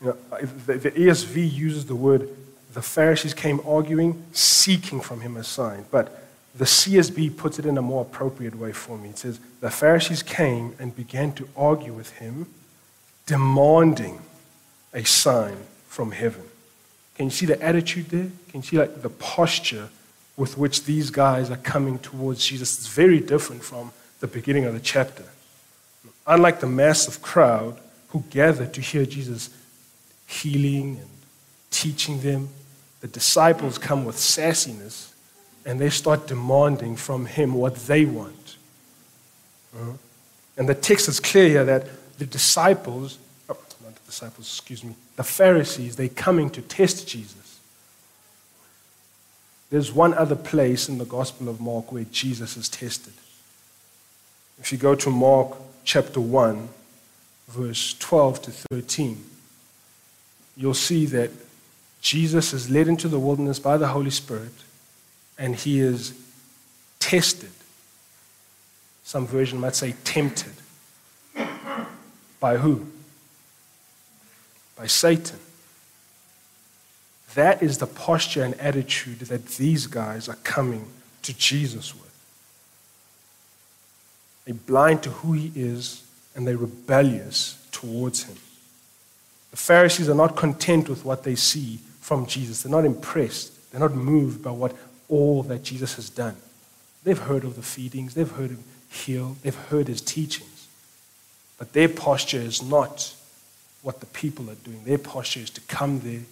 You 0.00 0.06
know, 0.06 0.16
the, 0.64 0.78
the 0.78 0.90
ESV 0.92 1.52
uses 1.52 1.84
the 1.84 1.94
word, 1.94 2.26
the 2.72 2.80
Pharisees 2.80 3.34
came 3.34 3.60
arguing, 3.66 4.24
seeking 4.32 5.02
from 5.02 5.20
him 5.20 5.36
a 5.36 5.44
sign. 5.44 5.84
But 5.90 6.26
the 6.56 6.64
CSB 6.64 7.36
puts 7.36 7.58
it 7.58 7.66
in 7.66 7.76
a 7.76 7.82
more 7.82 8.00
appropriate 8.00 8.54
way 8.54 8.72
for 8.72 8.96
me. 8.96 9.10
It 9.10 9.18
says, 9.18 9.38
The 9.60 9.70
Pharisees 9.70 10.22
came 10.22 10.74
and 10.78 10.96
began 10.96 11.34
to 11.34 11.46
argue 11.54 11.92
with 11.92 12.12
him, 12.12 12.46
demanding 13.26 14.22
a 14.94 15.04
sign 15.04 15.58
from 15.86 16.12
heaven. 16.12 16.44
Can 17.16 17.26
you 17.26 17.30
see 17.30 17.44
the 17.44 17.62
attitude 17.62 18.08
there? 18.08 18.30
Can 18.48 18.60
you 18.60 18.62
see 18.62 18.78
like 18.78 19.02
the 19.02 19.10
posture 19.10 19.90
with 20.38 20.56
which 20.56 20.84
these 20.84 21.10
guys 21.10 21.50
are 21.50 21.58
coming 21.58 21.98
towards 21.98 22.46
Jesus? 22.46 22.78
is 22.78 22.86
very 22.86 23.20
different 23.20 23.62
from 23.62 23.92
the 24.20 24.26
beginning 24.26 24.64
of 24.64 24.72
the 24.72 24.80
chapter. 24.80 25.24
Unlike 26.26 26.60
the 26.60 26.66
massive 26.66 27.20
crowd 27.20 27.78
who 28.08 28.24
gathered 28.30 28.72
to 28.74 28.80
hear 28.80 29.04
Jesus 29.04 29.50
healing 30.28 30.98
and 31.00 31.10
teaching 31.70 32.20
them. 32.20 32.48
The 33.00 33.08
disciples 33.08 33.78
come 33.78 34.04
with 34.04 34.16
sassiness 34.16 35.12
and 35.64 35.80
they 35.80 35.90
start 35.90 36.26
demanding 36.26 36.96
from 36.96 37.26
him 37.26 37.54
what 37.54 37.74
they 37.74 38.04
want. 38.04 38.56
Uh-huh. 39.74 39.92
And 40.56 40.68
the 40.68 40.74
text 40.74 41.08
is 41.08 41.20
clear 41.20 41.48
here 41.48 41.64
that 41.64 41.86
the 42.18 42.26
disciples, 42.26 43.18
oh, 43.48 43.56
not 43.84 43.94
the 43.94 44.06
disciples, 44.06 44.46
excuse 44.46 44.82
me, 44.82 44.94
the 45.16 45.24
Pharisees, 45.24 45.96
they're 45.96 46.08
coming 46.08 46.50
to 46.50 46.62
test 46.62 47.06
Jesus. 47.06 47.47
There's 49.70 49.92
one 49.92 50.14
other 50.14 50.36
place 50.36 50.88
in 50.88 50.98
the 50.98 51.04
Gospel 51.04 51.48
of 51.48 51.60
Mark 51.60 51.92
where 51.92 52.04
Jesus 52.04 52.56
is 52.56 52.68
tested. 52.68 53.12
If 54.58 54.72
you 54.72 54.78
go 54.78 54.94
to 54.94 55.10
Mark 55.10 55.56
chapter 55.84 56.20
1, 56.20 56.68
verse 57.48 57.94
12 57.98 58.42
to 58.42 58.50
13, 58.50 59.24
you'll 60.56 60.74
see 60.74 61.06
that 61.06 61.30
Jesus 62.00 62.52
is 62.52 62.70
led 62.70 62.88
into 62.88 63.08
the 63.08 63.18
wilderness 63.18 63.58
by 63.58 63.76
the 63.76 63.88
Holy 63.88 64.10
Spirit 64.10 64.52
and 65.38 65.54
he 65.54 65.80
is 65.80 66.14
tested 66.98 67.50
Some 69.08 69.26
version 69.26 69.58
might 69.58 69.74
say 69.74 69.94
tempted. 70.04 70.52
By 72.40 72.58
who? 72.58 72.86
By 74.76 74.86
Satan. 74.86 75.38
That 77.38 77.62
is 77.62 77.78
the 77.78 77.86
posture 77.86 78.42
and 78.42 78.54
attitude 78.54 79.20
that 79.20 79.46
these 79.46 79.86
guys 79.86 80.28
are 80.28 80.34
coming 80.42 80.88
to 81.22 81.32
Jesus 81.32 81.94
with. 81.94 82.12
They're 84.44 84.54
blind 84.54 85.04
to 85.04 85.10
who 85.10 85.34
he 85.34 85.52
is 85.54 86.02
and 86.34 86.44
they're 86.44 86.56
rebellious 86.56 87.64
towards 87.70 88.24
him. 88.24 88.34
The 89.52 89.56
Pharisees 89.56 90.08
are 90.08 90.16
not 90.16 90.34
content 90.34 90.88
with 90.88 91.04
what 91.04 91.22
they 91.22 91.36
see 91.36 91.78
from 92.00 92.26
Jesus. 92.26 92.64
They're 92.64 92.72
not 92.72 92.84
impressed. 92.84 93.70
They're 93.70 93.78
not 93.78 93.94
moved 93.94 94.42
by 94.42 94.50
what 94.50 94.74
all 95.08 95.44
that 95.44 95.62
Jesus 95.62 95.94
has 95.94 96.10
done. 96.10 96.34
They've 97.04 97.16
heard 97.16 97.44
of 97.44 97.54
the 97.54 97.62
feedings, 97.62 98.14
they've 98.14 98.28
heard 98.28 98.50
him 98.50 98.64
heal, 98.90 99.36
they've 99.44 99.54
heard 99.54 99.86
his 99.86 100.00
teachings. 100.00 100.66
But 101.56 101.72
their 101.72 101.88
posture 101.88 102.40
is 102.40 102.60
not 102.64 103.14
what 103.82 104.00
the 104.00 104.06
people 104.06 104.50
are 104.50 104.56
doing. 104.56 104.82
Their 104.82 104.98
posture 104.98 105.38
is 105.38 105.50
to 105.50 105.60
come 105.60 106.00
there 106.00 106.22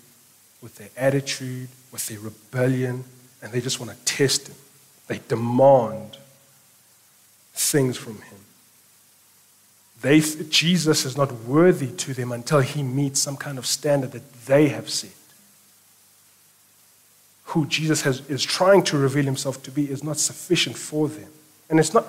with 0.67 0.79
their 0.79 0.89
attitude, 0.97 1.69
with 1.93 2.09
their 2.09 2.19
rebellion, 2.19 3.05
and 3.41 3.53
they 3.53 3.61
just 3.61 3.79
want 3.79 3.93
to 3.93 4.05
test 4.05 4.49
him. 4.49 4.57
They 5.07 5.21
demand 5.29 6.19
things 7.55 7.97
from 7.97 8.15
him. 8.15 8.39
They, 10.03 10.19
Jesus 10.19 11.05
is 11.05 11.17
not 11.17 11.33
worthy 11.33 11.93
to 11.93 12.13
them 12.13 12.33
until 12.33 12.59
he 12.59 12.83
meets 12.83 13.21
some 13.21 13.37
kind 13.37 13.59
of 13.59 13.65
standard 13.65 14.11
that 14.11 14.33
they 14.47 14.67
have 14.67 14.91
set. 14.91 15.13
Who 17.45 17.67
Jesus 17.67 18.03
has, 18.03 18.29
is 18.29 18.43
trying 18.43 18.83
to 18.85 18.99
reveal 18.99 19.25
himself 19.25 19.63
to 19.63 19.71
be 19.71 19.89
is 19.89 20.03
not 20.03 20.19
sufficient 20.19 20.77
for 20.77 21.07
them. 21.07 21.31
And 21.71 21.79
it's 21.79 21.95
not, 21.95 22.09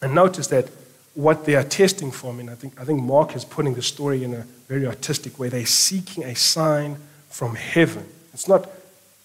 and 0.00 0.14
notice 0.14 0.46
that 0.46 0.68
what 1.14 1.44
they 1.44 1.56
are 1.56 1.64
testing 1.64 2.12
for, 2.12 2.30
I 2.30 2.36
mean, 2.36 2.48
I 2.48 2.54
think, 2.54 2.80
I 2.80 2.84
think 2.84 3.02
Mark 3.02 3.34
is 3.34 3.44
putting 3.44 3.74
the 3.74 3.82
story 3.82 4.22
in 4.22 4.32
a 4.32 4.46
very 4.68 4.86
artistic 4.86 5.40
way. 5.40 5.48
They're 5.48 5.66
seeking 5.66 6.22
a 6.22 6.36
sign 6.36 6.98
from 7.36 7.54
heaven. 7.54 8.06
It's 8.32 8.48
not, 8.48 8.66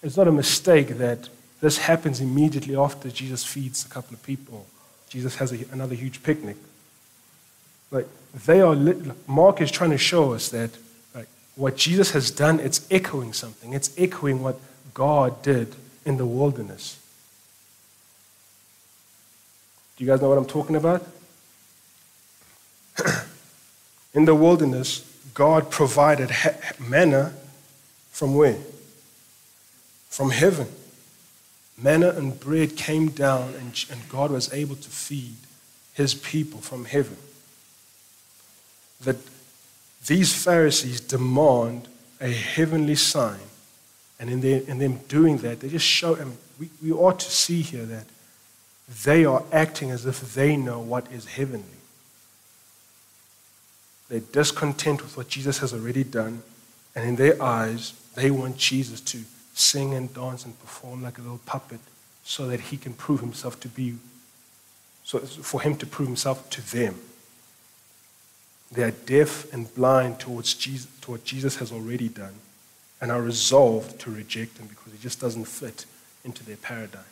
it's 0.02 0.18
not 0.18 0.28
a 0.28 0.32
mistake 0.32 0.98
that 0.98 1.30
this 1.62 1.78
happens 1.78 2.20
immediately 2.20 2.76
after 2.76 3.08
Jesus 3.08 3.42
feeds 3.42 3.86
a 3.86 3.88
couple 3.88 4.12
of 4.12 4.22
people. 4.22 4.66
Jesus 5.08 5.36
has 5.36 5.50
a, 5.50 5.64
another 5.72 5.94
huge 5.94 6.22
picnic. 6.22 6.58
Like 7.90 8.06
they 8.44 8.60
are, 8.60 8.76
Mark 9.26 9.62
is 9.62 9.70
trying 9.70 9.92
to 9.92 9.98
show 9.98 10.34
us 10.34 10.50
that 10.50 10.72
like, 11.14 11.26
what 11.56 11.78
Jesus 11.78 12.10
has 12.10 12.30
done, 12.30 12.60
it's 12.60 12.86
echoing 12.90 13.32
something. 13.32 13.72
It's 13.72 13.94
echoing 13.96 14.42
what 14.42 14.60
God 14.92 15.40
did 15.40 15.74
in 16.04 16.18
the 16.18 16.26
wilderness. 16.26 17.00
Do 19.96 20.04
you 20.04 20.10
guys 20.10 20.20
know 20.20 20.28
what 20.28 20.36
I'm 20.36 20.44
talking 20.44 20.76
about? 20.76 21.08
in 24.12 24.26
the 24.26 24.34
wilderness, 24.34 25.10
God 25.32 25.70
provided 25.70 26.30
manna 26.78 27.32
from 28.12 28.36
where? 28.36 28.58
From 30.08 30.30
heaven. 30.30 30.68
Manna 31.76 32.10
and 32.10 32.38
bread 32.38 32.76
came 32.76 33.08
down, 33.08 33.54
and, 33.54 33.84
and 33.90 34.08
God 34.08 34.30
was 34.30 34.52
able 34.52 34.76
to 34.76 34.88
feed 34.88 35.34
his 35.94 36.14
people 36.14 36.60
from 36.60 36.84
heaven. 36.84 37.16
That 39.02 39.16
these 40.06 40.32
Pharisees 40.34 41.00
demand 41.00 41.88
a 42.20 42.30
heavenly 42.30 42.94
sign, 42.94 43.40
and 44.20 44.30
in, 44.30 44.40
their, 44.40 44.60
in 44.62 44.78
them 44.78 45.00
doing 45.08 45.38
that, 45.38 45.60
they 45.60 45.68
just 45.68 45.86
show, 45.86 46.14
mean, 46.14 46.36
we, 46.60 46.68
we 46.82 46.92
ought 46.92 47.18
to 47.18 47.30
see 47.30 47.62
here 47.62 47.84
that 47.86 48.06
they 49.04 49.24
are 49.24 49.42
acting 49.50 49.90
as 49.90 50.06
if 50.06 50.34
they 50.34 50.56
know 50.56 50.78
what 50.78 51.10
is 51.10 51.24
heavenly. 51.26 51.64
They're 54.08 54.20
discontent 54.20 55.02
with 55.02 55.16
what 55.16 55.28
Jesus 55.28 55.58
has 55.58 55.72
already 55.72 56.04
done, 56.04 56.42
and 56.94 57.08
in 57.08 57.16
their 57.16 57.42
eyes, 57.42 57.94
they 58.14 58.30
want 58.30 58.56
Jesus 58.56 59.00
to 59.00 59.18
sing 59.54 59.94
and 59.94 60.12
dance 60.12 60.44
and 60.44 60.58
perform 60.60 61.02
like 61.02 61.18
a 61.18 61.22
little 61.22 61.40
puppet 61.44 61.80
so 62.24 62.46
that 62.48 62.60
he 62.60 62.76
can 62.76 62.92
prove 62.92 63.20
himself 63.20 63.58
to 63.60 63.68
be, 63.68 63.96
so 65.04 65.18
for 65.18 65.60
him 65.60 65.76
to 65.76 65.86
prove 65.86 66.08
himself 66.08 66.48
to 66.50 66.70
them. 66.72 66.96
They 68.70 68.84
are 68.84 68.90
deaf 68.90 69.52
and 69.52 69.72
blind 69.74 70.18
towards 70.18 70.54
Jesus, 70.54 70.88
to 71.02 71.12
what 71.12 71.24
Jesus 71.24 71.56
has 71.56 71.72
already 71.72 72.08
done 72.08 72.34
and 73.00 73.10
are 73.10 73.20
resolved 73.20 74.00
to 74.00 74.10
reject 74.10 74.58
him 74.58 74.66
because 74.68 74.92
he 74.92 74.98
just 74.98 75.20
doesn't 75.20 75.44
fit 75.44 75.84
into 76.24 76.44
their 76.44 76.56
paradigm. 76.56 77.02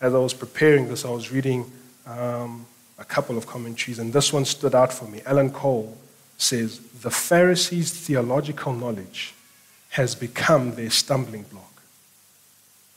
As 0.00 0.14
I 0.14 0.18
was 0.18 0.32
preparing 0.32 0.88
this, 0.88 1.04
I 1.04 1.10
was 1.10 1.32
reading 1.32 1.70
um, 2.06 2.64
a 2.98 3.04
couple 3.04 3.36
of 3.36 3.46
commentaries, 3.46 3.98
and 3.98 4.12
this 4.12 4.32
one 4.32 4.44
stood 4.44 4.74
out 4.74 4.92
for 4.92 5.06
me. 5.06 5.20
Alan 5.26 5.50
Cole 5.50 5.98
says, 6.38 6.78
The 7.02 7.10
Pharisees' 7.10 7.92
theological 7.92 8.72
knowledge 8.72 9.34
has 9.90 10.14
become 10.14 10.74
their 10.74 10.90
stumbling 10.90 11.42
block. 11.42 11.82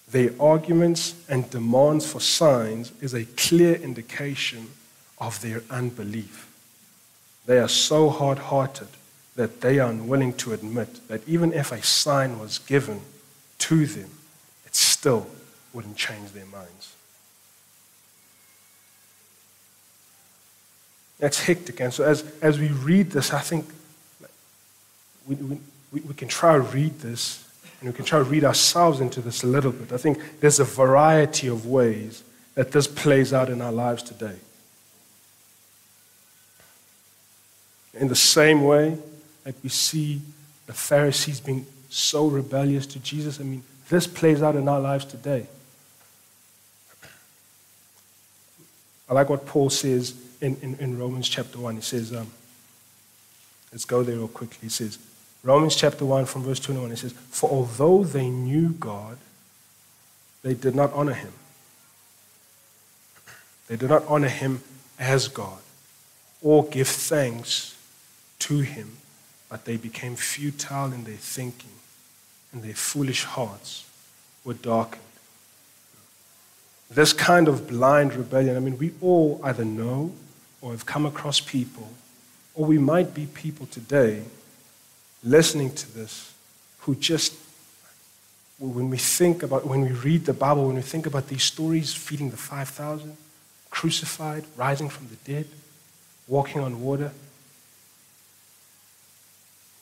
Their 0.09 0.31
arguments 0.39 1.15
and 1.27 1.49
demands 1.49 2.09
for 2.09 2.19
signs 2.19 2.91
is 3.01 3.13
a 3.13 3.25
clear 3.25 3.75
indication 3.75 4.67
of 5.19 5.41
their 5.41 5.63
unbelief. 5.69 6.47
They 7.45 7.59
are 7.59 7.69
so 7.69 8.09
hard 8.09 8.37
hearted 8.37 8.89
that 9.35 9.61
they 9.61 9.79
are 9.79 9.89
unwilling 9.89 10.33
to 10.33 10.53
admit 10.53 11.07
that 11.07 11.27
even 11.27 11.53
if 11.53 11.71
a 11.71 11.81
sign 11.81 12.39
was 12.39 12.59
given 12.59 13.01
to 13.59 13.85
them, 13.85 14.09
it 14.65 14.75
still 14.75 15.27
wouldn't 15.73 15.95
change 15.95 16.31
their 16.31 16.45
minds. 16.45 16.95
That's 21.21 21.39
hectic. 21.45 21.79
And 21.79 21.93
so 21.93 22.03
as, 22.03 22.23
as 22.41 22.59
we 22.59 22.69
read 22.69 23.11
this, 23.11 23.31
I 23.31 23.41
think 23.41 23.65
we, 25.27 25.35
we, 25.35 26.01
we, 26.01 26.13
can 26.15 26.27
try 26.27 26.53
to 26.53 26.61
read 26.61 26.99
this 26.99 27.47
and 27.79 27.89
we 27.89 27.95
can 27.95 28.05
try 28.05 28.17
to 28.17 28.25
read 28.25 28.43
ourselves 28.43 28.99
into 28.99 29.21
this 29.21 29.43
a 29.43 29.47
little 29.47 29.71
bit. 29.71 29.93
I 29.93 29.97
think 29.97 30.17
there's 30.39 30.59
a 30.59 30.63
variety 30.63 31.47
of 31.47 31.67
ways 31.67 32.23
that 32.55 32.71
this 32.71 32.87
plays 32.87 33.33
out 33.33 33.49
in 33.49 33.61
our 33.61 33.71
lives 33.71 34.01
today. 34.01 34.35
In 37.93 38.07
the 38.07 38.15
same 38.15 38.63
way 38.63 38.97
that 39.43 39.53
we 39.61 39.69
see 39.69 40.21
the 40.65 40.73
Pharisees 40.73 41.39
being 41.39 41.67
so 41.91 42.29
rebellious 42.29 42.87
to 42.87 42.99
Jesus, 42.99 43.39
I 43.39 43.43
mean, 43.43 43.61
this 43.89 44.07
plays 44.07 44.41
out 44.41 44.55
in 44.55 44.67
our 44.67 44.79
lives 44.79 45.05
today. 45.05 45.45
I 49.07 49.13
like 49.13 49.29
what 49.29 49.45
Paul 49.45 49.69
says 49.69 50.15
in, 50.41 50.57
in, 50.61 50.75
in 50.75 50.97
Romans 50.97 51.29
chapter 51.29 51.59
1. 51.59 51.77
It 51.77 51.83
says, 51.83 52.13
um, 52.13 52.31
let's 53.71 53.85
go 53.85 54.03
there 54.03 54.17
real 54.17 54.27
quickly. 54.27 54.67
It 54.67 54.71
says, 54.71 54.99
Romans 55.43 55.75
chapter 55.75 56.05
1 56.05 56.25
from 56.25 56.43
verse 56.43 56.59
21, 56.59 56.91
it 56.91 56.97
says, 56.97 57.13
For 57.13 57.49
although 57.49 58.03
they 58.03 58.29
knew 58.29 58.69
God, 58.69 59.17
they 60.43 60.53
did 60.53 60.75
not 60.75 60.91
honor 60.93 61.13
him. 61.13 61.33
They 63.67 63.75
did 63.75 63.89
not 63.89 64.03
honor 64.07 64.27
him 64.27 64.61
as 64.99 65.27
God 65.27 65.59
or 66.41 66.65
give 66.65 66.87
thanks 66.87 67.77
to 68.39 68.59
him, 68.59 68.97
but 69.49 69.65
they 69.65 69.77
became 69.77 70.15
futile 70.15 70.91
in 70.91 71.03
their 71.03 71.15
thinking, 71.15 71.71
and 72.51 72.63
their 72.63 72.73
foolish 72.73 73.23
hearts 73.23 73.85
were 74.43 74.55
darkened. 74.55 75.01
This 76.89 77.13
kind 77.13 77.47
of 77.47 77.67
blind 77.67 78.13
rebellion, 78.13 78.57
I 78.57 78.59
mean, 78.59 78.77
we 78.77 78.91
all 79.01 79.39
either 79.43 79.63
know 79.63 80.11
or 80.61 80.71
have 80.71 80.85
come 80.85 81.05
across 81.05 81.39
people, 81.39 81.89
or 82.53 82.65
we 82.65 82.77
might 82.77 83.13
be 83.13 83.25
people 83.25 83.65
today 83.67 84.23
listening 85.23 85.73
to 85.73 85.93
this 85.93 86.33
who 86.79 86.95
just, 86.95 87.33
when 88.59 88.89
we 88.89 88.97
think 88.97 89.43
about, 89.43 89.65
when 89.65 89.81
we 89.81 89.91
read 89.91 90.25
the 90.25 90.33
Bible, 90.33 90.65
when 90.67 90.75
we 90.75 90.81
think 90.81 91.05
about 91.05 91.27
these 91.27 91.43
stories, 91.43 91.93
feeding 91.93 92.29
the 92.29 92.37
5,000, 92.37 93.15
crucified, 93.69 94.45
rising 94.55 94.89
from 94.89 95.07
the 95.07 95.15
dead, 95.31 95.47
walking 96.27 96.61
on 96.61 96.81
water, 96.81 97.11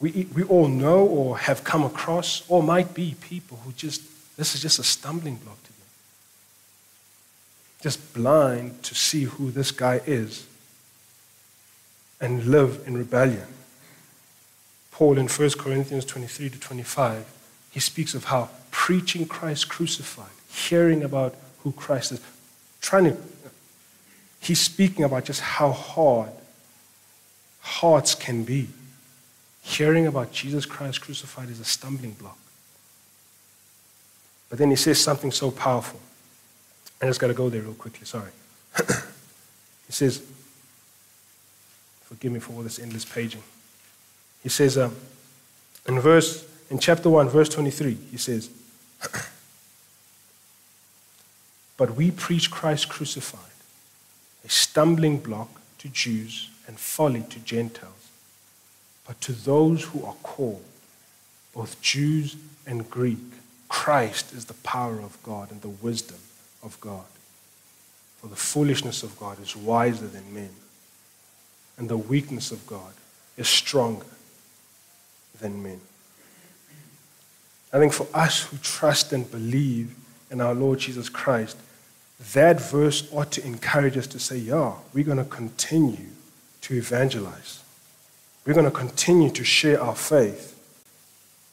we, 0.01 0.27
we 0.33 0.43
all 0.43 0.67
know 0.67 1.05
or 1.05 1.37
have 1.37 1.63
come 1.63 1.83
across, 1.83 2.43
or 2.49 2.63
might 2.63 2.93
be 2.93 3.15
people 3.19 3.59
who 3.65 3.73
just, 3.73 4.01
this 4.37 4.55
is 4.55 4.61
just 4.61 4.79
a 4.79 4.83
stumbling 4.83 5.35
block 5.35 5.61
to 5.61 5.69
them. 5.69 5.87
Just 7.81 8.13
blind 8.13 8.81
to 8.83 8.95
see 8.95 9.23
who 9.23 9.51
this 9.51 9.71
guy 9.71 9.99
is 10.05 10.47
and 12.21 12.45
live 12.45 12.83
in 12.85 12.97
rebellion. 12.97 13.47
Paul 14.91 15.17
in 15.17 15.27
1 15.27 15.49
Corinthians 15.51 16.05
23 16.05 16.49
to 16.49 16.59
25, 16.59 17.25
he 17.71 17.79
speaks 17.79 18.13
of 18.13 18.25
how 18.25 18.49
preaching 18.71 19.25
Christ 19.25 19.69
crucified, 19.69 20.27
hearing 20.49 21.03
about 21.03 21.35
who 21.59 21.71
Christ 21.71 22.11
is, 22.11 22.21
trying 22.81 23.05
to, 23.05 23.17
he's 24.41 24.59
speaking 24.59 25.05
about 25.05 25.25
just 25.25 25.41
how 25.41 25.71
hard 25.71 26.31
hearts 27.61 28.15
can 28.15 28.43
be. 28.43 28.67
Hearing 29.61 30.07
about 30.07 30.31
Jesus 30.31 30.65
Christ 30.65 31.01
crucified 31.01 31.49
is 31.49 31.59
a 31.59 31.65
stumbling 31.65 32.11
block. 32.13 32.37
But 34.49 34.57
then 34.57 34.69
he 34.69 34.75
says 34.75 34.99
something 34.99 35.31
so 35.31 35.51
powerful. 35.51 35.99
I 37.01 37.05
just 37.05 37.19
got 37.19 37.27
to 37.27 37.33
go 37.33 37.49
there 37.49 37.61
real 37.61 37.73
quickly, 37.73 38.05
sorry. 38.05 38.31
he 38.77 39.91
says, 39.91 40.23
forgive 42.09 42.31
me 42.31 42.39
for 42.39 42.53
all 42.53 42.63
this 42.63 42.79
endless 42.79 43.05
paging. 43.05 43.43
He 44.41 44.49
says, 44.49 44.77
um, 44.77 44.95
in 45.87 45.99
verse, 45.99 46.47
in 46.71 46.79
chapter 46.79 47.07
1, 47.09 47.29
verse 47.29 47.49
23, 47.49 47.97
he 48.11 48.17
says, 48.17 48.49
But 51.77 51.95
we 51.95 52.09
preach 52.11 52.49
Christ 52.49 52.89
crucified, 52.89 53.39
a 54.43 54.49
stumbling 54.49 55.19
block 55.19 55.61
to 55.77 55.87
Jews 55.87 56.49
and 56.67 56.79
folly 56.79 57.23
to 57.29 57.39
Gentiles. 57.39 58.09
But 59.07 59.21
to 59.21 59.31
those 59.31 59.83
who 59.85 60.03
are 60.03 60.15
called, 60.23 60.63
both 61.53 61.79
Jews 61.81 62.35
and 62.65 62.89
Greek, 62.89 63.19
Christ 63.69 64.33
is 64.33 64.45
the 64.45 64.55
power 64.55 64.99
of 64.99 65.21
God 65.23 65.51
and 65.51 65.61
the 65.61 65.69
wisdom 65.69 66.17
of 66.63 66.79
God. 66.81 67.05
For 68.19 68.27
the 68.27 68.35
foolishness 68.35 69.03
of 69.03 69.17
God 69.17 69.41
is 69.41 69.55
wiser 69.55 70.07
than 70.07 70.33
men, 70.33 70.49
and 71.79 71.89
the 71.89 71.97
weakness 71.97 72.51
of 72.51 72.67
God 72.67 72.93
is 73.37 73.47
stronger 73.47 74.05
than 75.39 75.63
men. 75.63 75.79
I 77.71 77.79
think 77.79 77.93
for 77.93 78.07
us 78.13 78.43
who 78.43 78.57
trust 78.57 79.13
and 79.13 79.29
believe 79.29 79.95
in 80.29 80.41
our 80.41 80.53
Lord 80.53 80.79
Jesus 80.79 81.07
Christ, 81.07 81.57
that 82.33 82.59
verse 82.59 83.07
ought 83.13 83.31
to 83.31 83.45
encourage 83.45 83.95
us 83.97 84.07
to 84.07 84.19
say, 84.19 84.37
yeah, 84.37 84.73
we're 84.93 85.05
going 85.05 85.17
to 85.17 85.23
continue 85.23 86.09
to 86.61 86.75
evangelize. 86.75 87.63
We're 88.45 88.53
going 88.53 88.65
to 88.65 88.71
continue 88.71 89.29
to 89.31 89.43
share 89.43 89.81
our 89.81 89.95
faith 89.95 90.55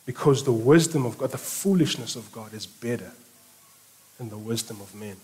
because 0.07 0.45
the 0.45 0.53
wisdom 0.53 1.07
of 1.07 1.19
God, 1.19 1.31
the 1.31 1.39
foolishness 1.39 2.17
of 2.17 2.33
God 2.33 2.53
is 2.53 2.67
better 2.67 3.13
than 4.19 4.29
the 4.29 4.39
wisdom 4.39 4.81
of 4.81 4.95
men. 4.95 5.17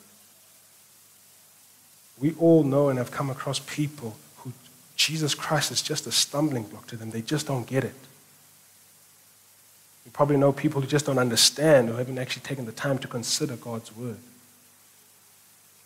We 2.20 2.34
all 2.38 2.62
know 2.62 2.88
and 2.88 2.98
have 2.98 3.10
come 3.10 3.30
across 3.30 3.58
people 3.58 4.16
Jesus 5.06 5.34
Christ 5.34 5.72
is 5.72 5.82
just 5.82 6.06
a 6.06 6.12
stumbling 6.12 6.62
block 6.62 6.86
to 6.86 6.96
them. 6.96 7.10
They 7.10 7.22
just 7.22 7.48
don't 7.48 7.66
get 7.66 7.82
it. 7.82 7.94
You 10.06 10.12
probably 10.12 10.36
know 10.36 10.52
people 10.52 10.80
who 10.80 10.86
just 10.86 11.06
don't 11.06 11.18
understand 11.18 11.90
or 11.90 11.96
haven't 11.96 12.18
actually 12.18 12.42
taken 12.42 12.66
the 12.66 12.72
time 12.72 12.98
to 12.98 13.08
consider 13.08 13.56
God's 13.56 13.96
word. 13.96 14.18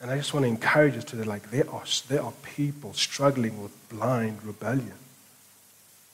And 0.03 0.11
I 0.11 0.19
just 0.19 0.35
want 0.35 0.45
to 0.45 0.49
encourage 0.49 0.99
us 0.99 1.05
to 1.05 1.25
like 1.25 1.51
there 1.51 1.69
are 1.71 1.85
there 2.09 2.23
are 2.23 2.33
people 2.57 2.93
struggling 2.93 3.63
with 3.63 3.73
blind 3.89 4.45
rebellion. 4.45 4.93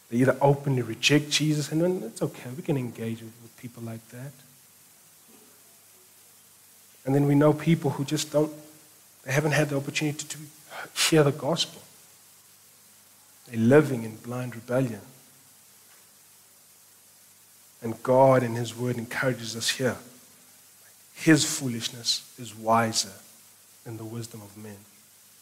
They 0.09 0.19
either 0.19 0.37
openly 0.41 0.83
reject 0.83 1.31
Jesus, 1.31 1.73
and 1.73 1.83
then 1.83 2.03
it's 2.05 2.23
okay, 2.23 2.51
we 2.57 2.63
can 2.63 2.77
engage 2.77 3.21
with 3.21 3.57
people 3.57 3.83
like 3.83 4.07
that. 4.11 4.33
And 7.05 7.13
then 7.13 7.27
we 7.27 7.35
know 7.35 7.53
people 7.53 7.91
who 7.91 8.05
just 8.05 8.31
don't, 8.31 8.53
they 9.25 9.33
haven't 9.33 9.53
had 9.53 9.71
the 9.71 9.77
opportunity 9.77 10.19
to, 10.19 10.29
to 10.29 10.39
hear 10.95 11.25
the 11.25 11.33
gospel. 11.33 11.82
They're 13.53 13.61
living 13.61 14.03
in 14.03 14.17
blind 14.17 14.55
rebellion. 14.55 15.03
And 17.83 18.03
God, 18.03 18.43
in 18.43 18.55
His 18.55 18.75
Word, 18.75 18.97
encourages 18.97 19.55
us 19.55 19.69
here. 19.69 19.99
His 21.15 21.45
foolishness 21.45 22.33
is 22.39 22.57
wiser 22.57 23.13
than 23.85 23.99
the 23.99 24.05
wisdom 24.05 24.41
of 24.41 24.57
men. 24.57 24.79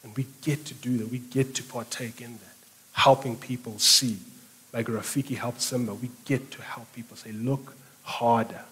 And 0.02 0.16
we 0.16 0.26
get 0.42 0.64
to 0.66 0.74
do 0.74 0.98
that. 0.98 1.08
We 1.08 1.18
get 1.18 1.54
to 1.54 1.62
partake 1.62 2.20
in 2.20 2.32
that, 2.32 2.56
helping 2.94 3.36
people 3.36 3.78
see. 3.78 4.18
Like 4.72 4.86
Rafiki 4.86 5.36
helped 5.36 5.60
Simba, 5.60 5.94
we 5.94 6.10
get 6.24 6.50
to 6.52 6.62
help 6.62 6.92
people 6.92 7.16
say, 7.16 7.30
look 7.30 7.76
harder. 8.02 8.62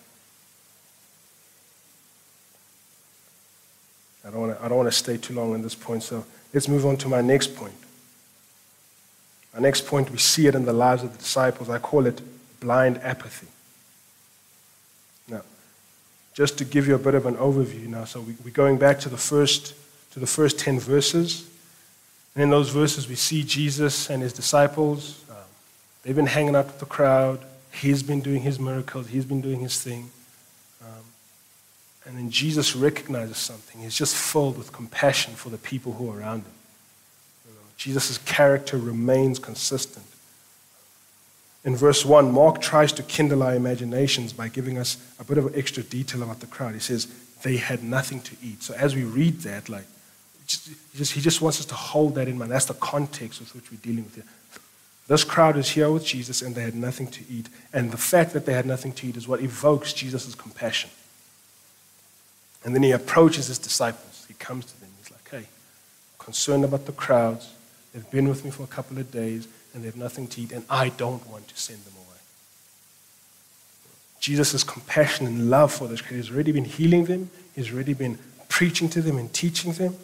I 4.27 4.31
don't, 4.31 4.41
want 4.41 4.59
to, 4.59 4.65
I 4.65 4.69
don't 4.69 4.79
want 4.79 4.91
to 4.91 4.97
stay 4.97 5.17
too 5.17 5.35
long 5.35 5.55
on 5.55 5.63
this 5.63 5.77
point, 5.77 6.03
so 6.03 6.25
let's 6.53 6.67
move 6.67 6.85
on 6.85 6.97
to 6.99 7.09
my 7.09 7.21
next 7.21 7.55
point. 7.55 7.75
My 9.59 9.63
next 9.63 9.89
point, 9.89 10.09
we 10.13 10.19
see 10.19 10.47
it 10.47 10.55
in 10.55 10.67
the 10.67 10.73
lives 10.73 11.03
of 11.03 11.11
the 11.11 11.19
disciples. 11.19 11.69
I 11.69 11.81
call 11.81 12.07
it 12.07 12.21
blind 12.61 12.99
apathy. 12.99 13.49
Now, 15.27 15.43
just 16.33 16.59
to 16.59 16.65
give 16.65 16.87
you 16.87 16.95
a 16.95 16.99
bit 16.99 17.17
of 17.17 17.27
an 17.27 17.35
overview 17.35 17.89
now, 17.89 18.05
so 18.05 18.21
we, 18.21 18.37
we're 18.45 18.53
going 18.53 18.79
back 18.79 19.01
to 19.01 19.09
the 19.09 19.17
first 19.17 19.75
to 20.13 20.21
the 20.21 20.29
first 20.29 20.61
10 20.61 20.79
verses. 20.79 21.51
And 22.37 22.45
in 22.45 22.51
those 22.51 22.71
verses, 22.71 23.09
we 23.09 23.17
see 23.17 23.43
Jesus 23.43 24.11
and 24.11 24.23
his 24.23 24.33
disciples. 24.33 25.25
Um, 25.29 25.37
they've 26.05 26.15
been 26.15 26.27
hanging 26.27 26.55
out 26.55 26.67
with 26.67 26.79
the 26.79 26.87
crowd. 26.87 27.41
He's 27.73 28.05
been 28.05 28.21
doing 28.21 28.43
his 28.43 28.61
miracles. 28.61 29.09
He's 29.09 29.25
been 29.25 29.41
doing 29.41 29.59
his 29.59 29.83
thing. 29.83 30.11
And 32.07 32.17
then 32.17 32.31
Jesus 32.31 32.77
recognizes 32.77 33.39
something. 33.39 33.83
He's 33.83 33.97
just 33.97 34.15
filled 34.15 34.57
with 34.57 34.73
compassion 34.73 35.35
for 35.35 35.51
the 35.51 35.59
people 35.59 35.95
who 35.95 36.11
are 36.11 36.21
around 36.21 36.45
him. 36.45 36.53
Jesus' 37.79 38.19
character 38.19 38.77
remains 38.77 39.39
consistent. 39.39 40.05
In 41.65 41.77
verse 41.77 42.05
1, 42.05 42.33
Mark 42.33 42.61
tries 42.61 42.93
to 42.93 43.03
kindle 43.03 43.43
our 43.43 43.55
imaginations 43.55 44.33
by 44.33 44.49
giving 44.49 44.79
us 44.79 44.97
a 45.19 45.25
bit 45.25 45.39
of 45.39 45.57
extra 45.57 45.83
detail 45.83 46.23
about 46.23 46.41
the 46.41 46.47
crowd. 46.47 46.75
He 46.75 46.81
says, 46.81 47.07
they 47.43 47.57
had 47.57 47.83
nothing 47.83 48.21
to 48.23 48.37
eat. 48.43 48.63
So 48.63 48.75
as 48.75 48.95
we 48.95 49.05
read 49.05 49.41
that, 49.41 49.69
like, 49.69 49.87
he 50.47 50.99
just, 50.99 51.13
he 51.13 51.21
just 51.21 51.41
wants 51.41 51.61
us 51.61 51.67
to 51.67 51.75
hold 51.75 52.15
that 52.17 52.27
in 52.27 52.37
mind. 52.39 52.51
That's 52.51 52.65
the 52.65 52.75
context 52.75 53.41
with 53.41 53.55
which 53.55 53.71
we're 53.71 53.79
dealing 53.79 54.05
with 54.05 54.15
here. 54.17 54.25
This 55.07 55.25
crowd 55.25 55.57
is 55.57 55.71
here 55.71 55.91
with 55.91 56.05
Jesus 56.05 56.43
and 56.43 56.55
they 56.55 56.63
had 56.63 56.75
nothing 56.75 57.07
to 57.09 57.21
eat. 57.31 57.49
And 57.73 57.93
the 57.93 57.97
fact 57.97 58.33
that 58.33 58.45
they 58.45 58.55
had 58.55 58.67
nothing 58.67 58.93
to 58.93 59.07
eat 59.07 59.17
is 59.17 59.29
what 59.29 59.41
evokes 59.41 59.93
Jesus' 59.93 60.35
compassion. 60.35 60.91
And 62.65 62.75
then 62.75 62.83
he 62.83 62.91
approaches 62.91 63.47
his 63.47 63.59
disciples. 63.59 64.25
He 64.27 64.35
comes 64.35 64.65
to 64.67 64.81
them. 64.81 64.91
He's 64.99 65.11
like, 65.11 65.29
hey, 65.31 65.49
concerned 66.19 66.65
about 66.65 66.87
the 66.87 66.93
crowds. 66.93 67.53
They've 67.99 68.11
been 68.13 68.29
with 68.29 68.45
me 68.45 68.53
for 68.53 68.63
a 68.63 68.69
couple 68.69 68.97
of 68.99 69.11
days 69.11 69.49
and 69.75 69.83
they 69.83 69.87
have 69.87 69.97
nothing 69.97 70.29
to 70.29 70.41
eat, 70.41 70.53
and 70.53 70.65
I 70.71 70.91
don't 70.91 71.27
want 71.29 71.49
to 71.49 71.57
send 71.57 71.85
them 71.85 71.95
away. 71.97 72.17
Jesus' 74.21 74.63
compassion 74.63 75.27
and 75.27 75.51
love 75.51 75.73
for 75.73 75.89
this. 75.89 76.01
He's 76.01 76.31
already 76.31 76.53
been 76.53 76.65
healing 76.65 77.07
them, 77.07 77.31
he's 77.57 77.73
already 77.73 77.95
been 77.95 78.17
preaching 78.49 78.89
to 78.91 79.03
them 79.03 79.19
and 79.19 79.33
teaching 79.35 79.73
them. 79.73 79.97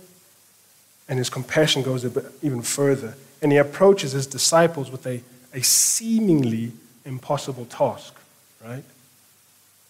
And 1.08 1.20
his 1.20 1.30
compassion 1.30 1.84
goes 1.84 2.04
a 2.04 2.10
bit 2.10 2.24
even 2.42 2.62
further. 2.62 3.14
And 3.40 3.52
he 3.52 3.58
approaches 3.58 4.10
his 4.10 4.26
disciples 4.26 4.90
with 4.90 5.06
a, 5.06 5.22
a 5.52 5.62
seemingly 5.62 6.72
impossible 7.04 7.66
task, 7.66 8.18
right? 8.64 8.82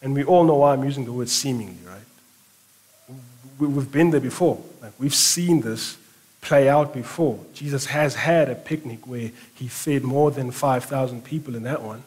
And 0.03 0.13
we 0.13 0.25
all 0.25 0.45
know 0.45 0.57
why 0.57 0.75
I'm 0.75 0.85
using 0.85 1.07
the 1.07 1.13
word 1.13 1.31
seemingly, 1.31 1.79
right? 1.87 2.01
we've 3.59 3.91
been 3.91 4.11
there 4.11 4.21
before. 4.21 4.63
Like 4.83 4.93
we've 4.99 5.15
seen 5.15 5.63
this 5.63 5.97
play 6.45 6.69
out 6.69 6.93
before. 6.93 7.41
Jesus 7.55 7.87
has 7.87 8.15
had 8.15 8.51
a 8.51 8.55
picnic 8.55 9.07
where 9.07 9.31
he 9.55 9.67
fed 9.67 10.05
more 10.05 10.31
than 10.31 10.51
5,000 10.51 11.25
people 11.25 11.57
in 11.57 11.63
that 11.63 11.83
one. 11.83 12.05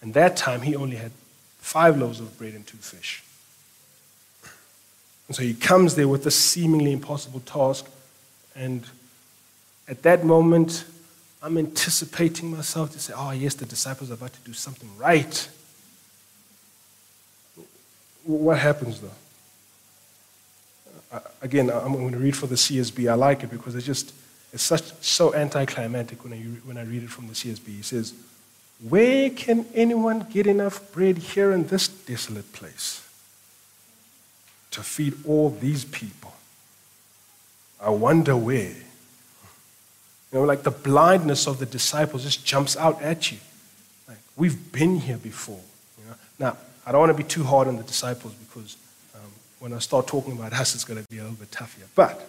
And 0.00 0.14
that 0.14 0.36
time 0.36 0.62
he 0.62 0.74
only 0.74 0.96
had 0.96 1.12
five 1.58 1.98
loaves 1.98 2.20
of 2.20 2.36
bread 2.38 2.54
and 2.54 2.66
two 2.66 2.78
fish. 2.78 3.22
And 5.28 5.36
so 5.36 5.42
he 5.42 5.52
comes 5.54 5.94
there 5.94 6.08
with 6.08 6.26
a 6.26 6.30
seemingly 6.30 6.92
impossible 6.92 7.40
task. 7.40 7.86
And 8.56 8.84
at 9.88 10.02
that 10.02 10.24
moment, 10.24 10.84
I'm 11.42 11.58
anticipating 11.58 12.50
myself 12.50 12.92
to 12.92 12.98
say, 12.98 13.12
oh, 13.14 13.32
yes, 13.32 13.54
the 13.54 13.66
disciples 13.66 14.10
are 14.10 14.14
about 14.14 14.32
to 14.32 14.40
do 14.40 14.54
something 14.54 14.88
right. 14.96 15.48
What 18.24 18.58
happens 18.58 19.00
though? 19.00 19.10
Again, 21.42 21.70
I'm 21.70 21.92
going 21.92 22.12
to 22.12 22.18
read 22.18 22.36
for 22.36 22.46
the 22.46 22.54
CSB. 22.54 23.10
I 23.10 23.14
like 23.14 23.42
it 23.42 23.50
because 23.50 23.74
it's 23.74 23.86
just 23.86 24.14
it's 24.54 24.62
such 24.62 24.82
so 25.00 25.34
anticlimactic 25.34 26.22
when 26.22 26.32
I, 26.32 26.36
when 26.64 26.78
I 26.78 26.84
read 26.84 27.02
it 27.02 27.10
from 27.10 27.26
the 27.26 27.32
CSB. 27.32 27.66
He 27.66 27.82
says, 27.82 28.14
Where 28.88 29.28
can 29.30 29.66
anyone 29.74 30.26
get 30.30 30.46
enough 30.46 30.92
bread 30.92 31.18
here 31.18 31.50
in 31.50 31.66
this 31.66 31.88
desolate 31.88 32.52
place 32.52 33.04
to 34.70 34.82
feed 34.84 35.14
all 35.26 35.50
these 35.50 35.84
people? 35.84 36.34
I 37.80 37.90
wonder 37.90 38.36
where. 38.36 38.76
You 40.32 40.40
know, 40.40 40.44
like 40.44 40.62
the 40.62 40.70
blindness 40.70 41.48
of 41.48 41.58
the 41.58 41.66
disciples 41.66 42.22
just 42.22 42.46
jumps 42.46 42.76
out 42.76 43.02
at 43.02 43.32
you. 43.32 43.38
Like, 44.06 44.18
we've 44.36 44.70
been 44.70 45.00
here 45.00 45.18
before. 45.18 45.60
You 45.98 46.10
know? 46.10 46.16
Now, 46.38 46.56
I 46.86 46.92
don't 46.92 47.00
want 47.00 47.10
to 47.10 47.20
be 47.20 47.28
too 47.28 47.42
hard 47.42 47.66
on 47.66 47.76
the 47.76 47.82
disciples 47.82 48.34
because 48.34 48.76
when 49.64 49.72
I 49.72 49.78
start 49.78 50.06
talking 50.06 50.34
about 50.34 50.52
us, 50.52 50.74
it's 50.74 50.84
going 50.84 51.02
to 51.02 51.08
be 51.08 51.16
a 51.16 51.22
little 51.22 51.38
bit 51.38 51.50
tough 51.50 51.74
here. 51.74 51.86
But, 51.94 52.22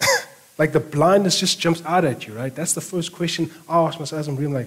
like 0.58 0.72
the 0.72 0.80
blindness 0.80 1.38
just 1.38 1.60
jumps 1.60 1.80
out 1.86 2.04
at 2.04 2.26
you, 2.26 2.34
right? 2.34 2.52
That's 2.52 2.72
the 2.72 2.80
first 2.80 3.12
question 3.12 3.52
I 3.68 3.78
ask 3.78 4.00
myself 4.00 4.18
as 4.18 4.26
I'm 4.26 4.34
reading, 4.34 4.52
like, 4.52 4.66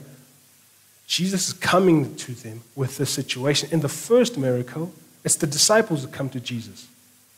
Jesus 1.08 1.50
is 1.50 1.54
coming 1.54 2.16
to 2.16 2.32
them 2.32 2.62
with 2.74 2.98
this 2.98 3.10
situation. 3.10 3.68
In 3.74 3.82
the 3.82 3.90
first 3.90 4.38
miracle, 4.38 4.94
it's 5.26 5.36
the 5.36 5.46
disciples 5.46 6.04
that 6.04 6.14
come 6.14 6.30
to 6.30 6.40
Jesus. 6.40 6.88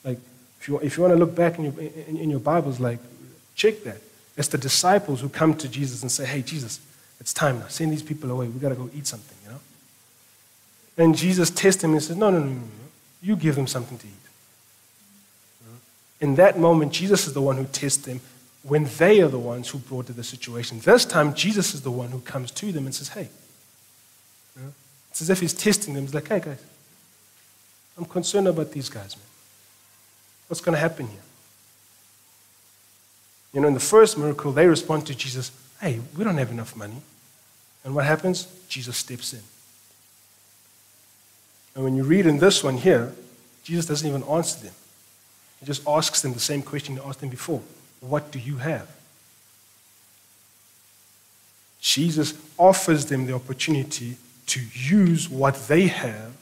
Like, 0.04 0.20
if 0.60 0.68
you, 0.68 0.78
if 0.78 0.96
you 0.96 1.02
want 1.02 1.16
to 1.16 1.20
look 1.20 1.34
back 1.34 1.58
in 1.58 1.64
your, 1.64 1.80
in, 1.80 2.18
in 2.18 2.30
your 2.30 2.40
Bibles, 2.40 2.80
like, 2.80 3.00
check 3.56 3.82
that. 3.86 3.98
It's 4.38 4.50
the 4.50 4.60
disciples 4.60 5.22
who 5.22 5.30
come 5.30 5.56
to 5.56 5.68
Jesus 5.68 6.04
and 6.04 6.12
say, 6.12 6.26
hey, 6.26 6.44
Jesus, 6.44 6.80
it's 7.20 7.34
time 7.34 7.58
now. 7.58 7.68
Send 7.70 7.92
these 7.92 8.04
people 8.04 8.30
away. 8.30 8.46
We've 8.46 8.62
got 8.62 8.70
to 8.70 8.76
go 8.76 8.92
eat 8.96 9.08
something, 9.08 9.38
you 9.44 9.54
know? 9.54 9.60
And 11.04 11.18
Jesus 11.18 11.50
tests 11.50 11.84
him 11.84 11.94
and 11.94 12.04
says, 12.04 12.16
no, 12.16 12.30
no, 12.30 12.38
no, 12.38 12.46
no, 12.46 12.54
no. 12.54 12.68
You 13.24 13.36
give 13.36 13.56
them 13.56 13.66
something 13.66 13.98
to 13.98 14.06
eat. 14.06 14.14
In 16.22 16.36
that 16.36 16.58
moment, 16.58 16.94
Jesus 16.94 17.28
is 17.28 17.34
the 17.34 17.42
one 17.42 17.58
who 17.58 17.66
tests 17.66 18.06
them 18.06 18.22
when 18.64 18.86
they 19.00 19.22
are 19.22 19.28
the 19.28 19.40
ones 19.40 19.68
who 19.70 19.80
brought 19.80 20.06
to 20.06 20.14
the 20.14 20.24
situation. 20.24 20.80
This 20.80 21.04
time, 21.04 21.34
Jesus 21.34 21.74
is 21.74 21.82
the 21.82 21.92
one 21.92 22.10
who 22.10 22.20
comes 22.20 22.52
to 22.52 22.72
them 22.72 22.86
and 22.86 22.94
says, 22.94 23.10
Hey, 23.10 23.28
it's 25.10 25.22
as 25.22 25.32
if 25.32 25.42
he's 25.42 25.54
testing 25.54 25.96
them. 25.96 26.04
He's 26.04 26.14
like, 26.14 26.28
Hey, 26.28 26.40
guys, 26.40 26.64
I'm 27.98 28.06
concerned 28.06 28.48
about 28.48 28.72
these 28.72 28.88
guys, 28.88 29.18
man. 29.18 29.26
What's 30.48 30.62
going 30.62 30.76
to 30.76 30.80
happen 30.80 31.08
here? 31.08 31.22
You 33.54 33.62
know, 33.62 33.68
in 33.68 33.74
the 33.74 33.80
first 33.80 34.18
miracle, 34.18 34.52
they 34.52 34.68
respond 34.68 35.08
to 35.08 35.16
Jesus, 35.16 35.52
Hey, 35.82 36.00
we 36.16 36.24
don't 36.24 36.38
have 36.38 36.52
enough 36.52 36.76
money. 36.76 37.02
And 37.84 37.96
what 37.96 38.06
happens? 38.06 38.46
Jesus 38.70 38.96
steps 38.96 39.34
in. 39.34 39.42
And 41.74 41.84
when 41.84 41.96
you 41.96 42.04
read 42.04 42.28
in 42.28 42.38
this 42.38 42.64
one 42.64 42.78
here, 42.78 43.12
Jesus 43.64 43.88
doesn't 43.88 44.08
even 44.08 44.24
answer 44.24 44.66
them. 44.66 44.74
He 45.62 45.66
just 45.68 45.88
asks 45.88 46.22
them 46.22 46.34
the 46.34 46.40
same 46.40 46.62
question 46.62 46.98
he 46.98 47.02
asked 47.02 47.22
them 47.22 47.30
before 47.30 47.62
What 48.02 48.32
do 48.32 48.40
you 48.40 48.58
have? 48.58 48.90
Jesus 51.80 52.34
offers 52.58 53.06
them 53.06 53.26
the 53.26 53.34
opportunity 53.34 54.18
to 54.48 54.60
use 54.74 55.30
what 55.30 55.56
they 55.68 55.88
have 55.88 56.34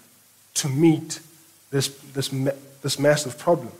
to 0.56 0.68
meet 0.68 1.20
this, 1.70 1.88
this, 1.88 2.30
this 2.82 3.00
massive 3.00 3.38
problem. 3.38 3.72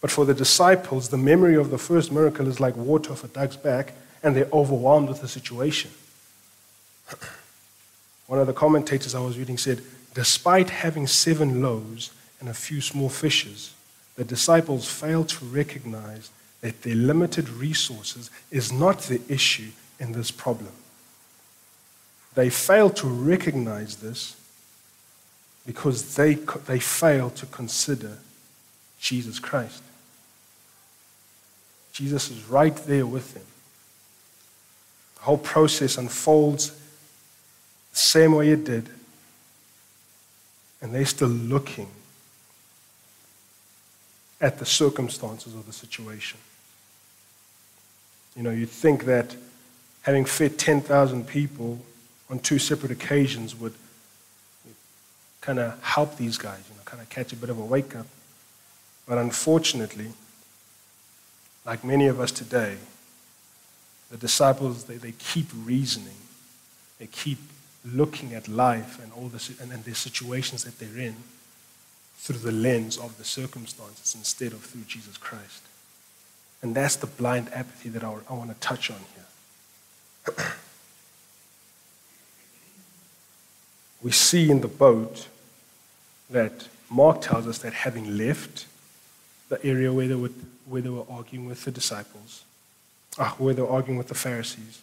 But 0.00 0.10
for 0.10 0.24
the 0.24 0.34
disciples, 0.34 1.10
the 1.10 1.18
memory 1.18 1.56
of 1.56 1.70
the 1.70 1.78
first 1.78 2.10
miracle 2.10 2.48
is 2.48 2.58
like 2.58 2.74
water 2.76 3.12
off 3.12 3.22
a 3.22 3.28
duck's 3.28 3.56
back, 3.56 3.92
and 4.22 4.34
they're 4.34 4.48
overwhelmed 4.52 5.08
with 5.08 5.20
the 5.20 5.28
situation. 5.28 5.90
One 8.26 8.38
of 8.38 8.46
the 8.46 8.52
commentators 8.52 9.14
I 9.14 9.20
was 9.20 9.38
reading 9.38 9.58
said, 9.58 9.82
Despite 10.14 10.70
having 10.70 11.06
seven 11.06 11.62
loaves 11.62 12.10
and 12.40 12.48
a 12.48 12.54
few 12.54 12.80
small 12.80 13.08
fishes, 13.08 13.74
the 14.16 14.24
disciples 14.24 14.88
fail 14.88 15.24
to 15.24 15.44
recognize 15.44 16.30
that 16.62 16.82
their 16.82 16.94
limited 16.94 17.48
resources 17.48 18.30
is 18.50 18.72
not 18.72 19.00
the 19.02 19.20
issue 19.28 19.70
in 19.98 20.12
this 20.12 20.30
problem. 20.30 20.72
They 22.34 22.50
fail 22.50 22.90
to 22.90 23.06
recognize 23.06 23.96
this 23.96 24.36
because 25.66 26.14
they, 26.16 26.34
they 26.34 26.78
failed 26.78 27.36
to 27.36 27.46
consider 27.46 28.18
Jesus 28.98 29.38
Christ. 29.38 29.82
Jesus 31.92 32.30
is 32.30 32.44
right 32.44 32.74
there 32.86 33.06
with 33.06 33.34
them. 33.34 33.44
The 35.16 35.22
whole 35.22 35.38
process 35.38 35.98
unfolds 35.98 36.70
the 36.70 37.98
same 37.98 38.34
way 38.34 38.50
it 38.50 38.64
did, 38.64 38.88
and 40.80 40.94
they're 40.94 41.04
still 41.04 41.28
looking 41.28 41.88
at 44.40 44.58
the 44.58 44.66
circumstances 44.66 45.54
of 45.54 45.66
the 45.66 45.72
situation. 45.72 46.38
You 48.36 48.42
know, 48.42 48.50
you'd 48.50 48.70
think 48.70 49.04
that 49.04 49.36
having 50.02 50.24
fed 50.24 50.58
10,000 50.58 51.26
people 51.26 51.78
on 52.30 52.38
two 52.38 52.58
separate 52.58 52.92
occasions 52.92 53.54
would 53.54 53.74
kind 55.40 55.58
of 55.58 55.82
help 55.82 56.16
these 56.16 56.38
guys, 56.38 56.60
you 56.68 56.76
know, 56.76 56.82
kind 56.84 57.02
of 57.02 57.08
catch 57.08 57.32
a 57.32 57.36
bit 57.36 57.50
of 57.50 57.58
a 57.58 57.64
wake 57.64 57.96
up. 57.96 58.06
But 59.06 59.18
unfortunately, 59.18 60.08
like 61.66 61.84
many 61.84 62.06
of 62.06 62.20
us 62.20 62.30
today, 62.30 62.76
the 64.10 64.16
disciples, 64.16 64.84
they, 64.84 64.96
they 64.96 65.12
keep 65.12 65.46
reasoning. 65.64 66.16
They 66.98 67.06
keep 67.06 67.38
looking 67.84 68.34
at 68.34 68.48
life 68.48 69.02
and 69.02 69.12
all 69.12 69.28
the, 69.28 69.54
and, 69.60 69.72
and 69.72 69.84
the 69.84 69.94
situations 69.94 70.64
that 70.64 70.78
they're 70.78 71.02
in 71.02 71.16
through 72.20 72.38
the 72.38 72.52
lens 72.52 72.98
of 72.98 73.16
the 73.16 73.24
circumstances 73.24 74.14
instead 74.14 74.52
of 74.52 74.60
through 74.60 74.82
Jesus 74.82 75.16
Christ. 75.16 75.62
And 76.60 76.74
that's 76.74 76.96
the 76.96 77.06
blind 77.06 77.48
apathy 77.54 77.88
that 77.88 78.04
I, 78.04 78.14
I 78.28 78.34
want 78.34 78.50
to 78.50 78.56
touch 78.60 78.90
on 78.90 78.98
here. 79.14 80.34
we 84.02 84.10
see 84.10 84.50
in 84.50 84.60
the 84.60 84.68
boat 84.68 85.28
that 86.28 86.68
Mark 86.90 87.22
tells 87.22 87.46
us 87.46 87.56
that 87.58 87.72
having 87.72 88.18
left 88.18 88.66
the 89.48 89.64
area 89.64 89.90
where 89.90 90.06
they 90.06 90.14
were, 90.14 90.30
where 90.66 90.82
they 90.82 90.90
were 90.90 91.06
arguing 91.08 91.46
with 91.46 91.64
the 91.64 91.70
disciples, 91.70 92.44
ah, 93.18 93.34
where 93.38 93.54
they 93.54 93.62
were 93.62 93.70
arguing 93.70 93.96
with 93.96 94.08
the 94.08 94.14
Pharisees, 94.14 94.82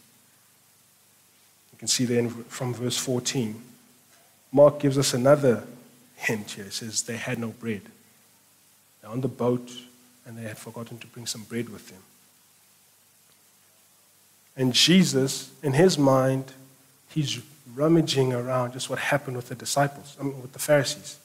you 1.71 1.77
can 1.77 1.87
see 1.87 2.05
there 2.05 2.27
from 2.29 2.73
verse 2.73 2.97
14. 2.97 3.61
Mark 4.51 4.79
gives 4.79 4.97
us 4.97 5.13
another 5.13 5.63
hint 6.17 6.51
here. 6.51 6.65
It 6.65 6.73
says 6.73 7.03
they 7.03 7.15
had 7.15 7.39
no 7.39 7.49
bread. 7.49 7.81
They're 9.01 9.11
on 9.11 9.21
the 9.21 9.29
boat 9.29 9.71
and 10.25 10.37
they 10.37 10.43
had 10.43 10.57
forgotten 10.57 10.97
to 10.97 11.07
bring 11.07 11.25
some 11.25 11.43
bread 11.43 11.69
with 11.69 11.89
them. 11.89 12.01
And 14.57 14.73
Jesus, 14.73 15.51
in 15.63 15.73
his 15.73 15.97
mind, 15.97 16.51
he's 17.09 17.39
rummaging 17.75 18.33
around 18.33 18.73
just 18.73 18.89
what 18.89 18.99
happened 18.99 19.37
with 19.37 19.49
the 19.49 19.55
disciples, 19.55 20.17
I 20.19 20.23
mean, 20.23 20.41
with 20.41 20.53
the 20.53 20.59
Pharisees, 20.59 21.17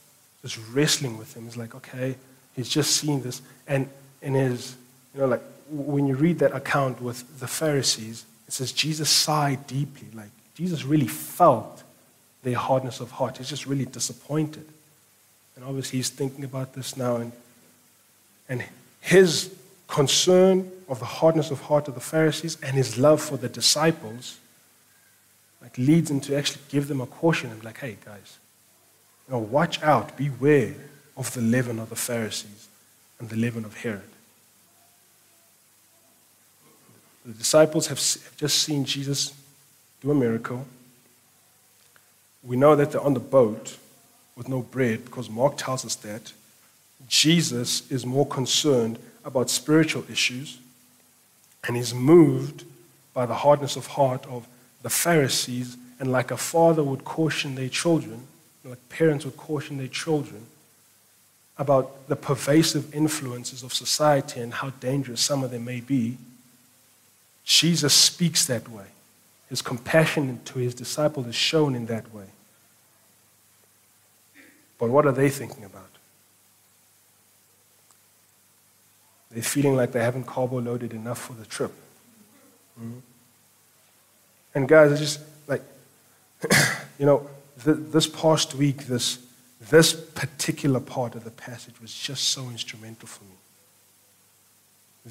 just 0.43 0.59
wrestling 0.73 1.17
with 1.19 1.33
them. 1.35 1.45
He's 1.45 1.57
like, 1.57 1.75
okay, 1.75 2.17
he's 2.55 2.69
just 2.69 2.97
seen 2.97 3.23
this. 3.23 3.41
And 3.67 3.89
in 4.21 4.35
his, 4.35 4.77
you 5.15 5.21
know, 5.21 5.27
like 5.27 5.43
when 5.71 6.07
you 6.07 6.15
read 6.15 6.39
that 6.41 6.55
account 6.55 7.01
with 7.01 7.41
the 7.41 7.49
Pharisees, 7.49 8.27
it 8.47 8.53
says 8.53 8.71
Jesus 8.71 9.09
sighed 9.09 9.67
deeply, 9.67 10.09
like 10.13 10.31
Jesus 10.55 10.85
really 10.85 11.07
felt 11.09 11.83
their 12.43 12.57
hardness 12.57 13.01
of 13.01 13.13
heart. 13.13 13.39
He's 13.39 13.49
just 13.49 13.67
really 13.67 13.87
disappointed. 13.87 14.67
And 15.57 15.65
obviously, 15.65 15.99
he's 15.99 16.11
thinking 16.11 16.45
about 16.45 16.75
this 16.75 16.97
now. 16.97 17.17
And, 17.17 17.33
and 18.49 18.65
his 19.01 19.55
concern 19.89 20.71
of 20.89 20.99
the 20.99 21.05
hardness 21.05 21.51
of 21.51 21.61
heart 21.61 21.89
of 21.89 21.95
the 21.95 22.01
Pharisees 22.01 22.57
and 22.63 22.75
his 22.75 22.97
love 22.97 23.21
for 23.21 23.37
the 23.37 23.49
disciples 23.49 24.39
like 25.61 25.77
leads 25.79 26.11
him 26.11 26.21
to 26.21 26.37
actually 26.37 26.63
give 26.69 26.89
them 26.89 27.01
a 27.01 27.07
caution 27.07 27.51
and 27.51 27.61
be 27.61 27.67
like, 27.67 27.79
hey, 27.79 27.97
guys, 28.05 28.39
you 29.29 29.35
know, 29.35 29.39
watch 29.39 29.83
out, 29.83 30.17
beware 30.17 30.75
of 31.17 31.33
the 31.35 31.41
leaven 31.41 31.79
of 31.79 31.89
the 31.89 31.97
Pharisees 31.97 32.69
and 33.21 33.29
the 33.29 33.37
leaven 33.37 33.65
of 33.65 33.77
Herod. 33.77 34.03
The 37.25 37.35
disciples 37.35 37.87
have 37.87 37.99
just 38.37 38.59
seen 38.59 38.85
Jesus 38.85 39.33
do 40.01 40.11
a 40.11 40.15
miracle. 40.15 40.67
We 42.43 42.57
know 42.57 42.75
that 42.75 42.91
they're 42.91 43.01
on 43.01 43.15
the 43.15 43.21
boat 43.21 43.79
with 44.37 44.49
no 44.49 44.61
bread 44.63 45.05
because 45.05 45.29
Mark 45.29 45.57
tells 45.57 45.85
us 45.85 45.95
that. 45.97 46.33
Jesus 47.09 47.91
is 47.91 48.07
more 48.07 48.27
concerned 48.27 48.99
about 49.25 49.51
spiritual 49.51 50.05
issues 50.11 50.59
and 51.67 51.77
is 51.77 51.93
moved 51.93 52.65
by 53.15 53.27
the 53.27 53.35
hardness 53.35 53.77
of 53.77 53.87
heart 53.89 54.25
of 54.27 54.47
the 54.83 54.91
Pharisees. 54.91 55.77
And 56.01 56.11
like 56.11 56.31
a 56.31 56.37
father 56.37 56.83
would 56.83 57.05
caution 57.05 57.55
their 57.55 57.69
children, 57.69 58.27
like 58.65 58.89
parents 58.89 59.25
would 59.25 59.37
caution 59.37 59.79
their 59.79 59.89
children 59.89 60.47
about 61.59 62.09
the 62.09 62.17
pervasive 62.17 62.93
influences 62.95 63.63
of 63.63 63.73
society 63.73 64.41
and 64.41 64.55
how 64.55 64.71
dangerous 64.81 65.21
some 65.21 65.45
of 65.45 65.51
them 65.51 65.65
may 65.65 65.81
be, 65.81 66.17
Jesus 67.45 67.95
speaks 67.95 68.47
that 68.47 68.69
way. 68.69 68.87
His 69.49 69.63
compassion 69.63 70.41
to 70.47 70.59
his 70.59 70.75
disciples 70.75 71.27
is 71.27 71.35
shown 71.35 71.75
in 71.75 71.87
that 71.87 72.13
way. 72.15 72.25
But 74.83 74.91
what 74.91 75.07
are 75.07 75.13
they 75.13 75.31
thinking 75.31 75.63
about? 75.63 75.87
They're 79.31 79.41
feeling 79.41 79.77
like 79.77 79.93
they 79.93 80.03
haven't 80.03 80.25
carbo 80.27 80.61
loaded 80.61 80.93
enough 80.93 81.21
for 81.21 81.35
the 81.35 81.47
trip. 81.47 81.71
Mm-hmm. 82.77 82.99
And 84.57 84.69
guys, 84.69 84.91
it's 84.91 85.01
just 85.01 85.21
like, 85.47 85.63
you 86.99 87.07
know, 87.07 87.31
th- 87.63 87.77
this 87.93 88.09
past 88.09 88.57
week, 88.57 88.89
this, 88.89 89.25
this 89.71 89.93
particular 89.93 90.81
part 90.81 91.15
of 91.15 91.23
the 91.23 91.31
passage 91.31 91.81
was 91.81 91.95
just 91.95 92.31
so 92.31 92.49
instrumental 92.49 93.07
for 93.07 93.23
me. 93.23 93.37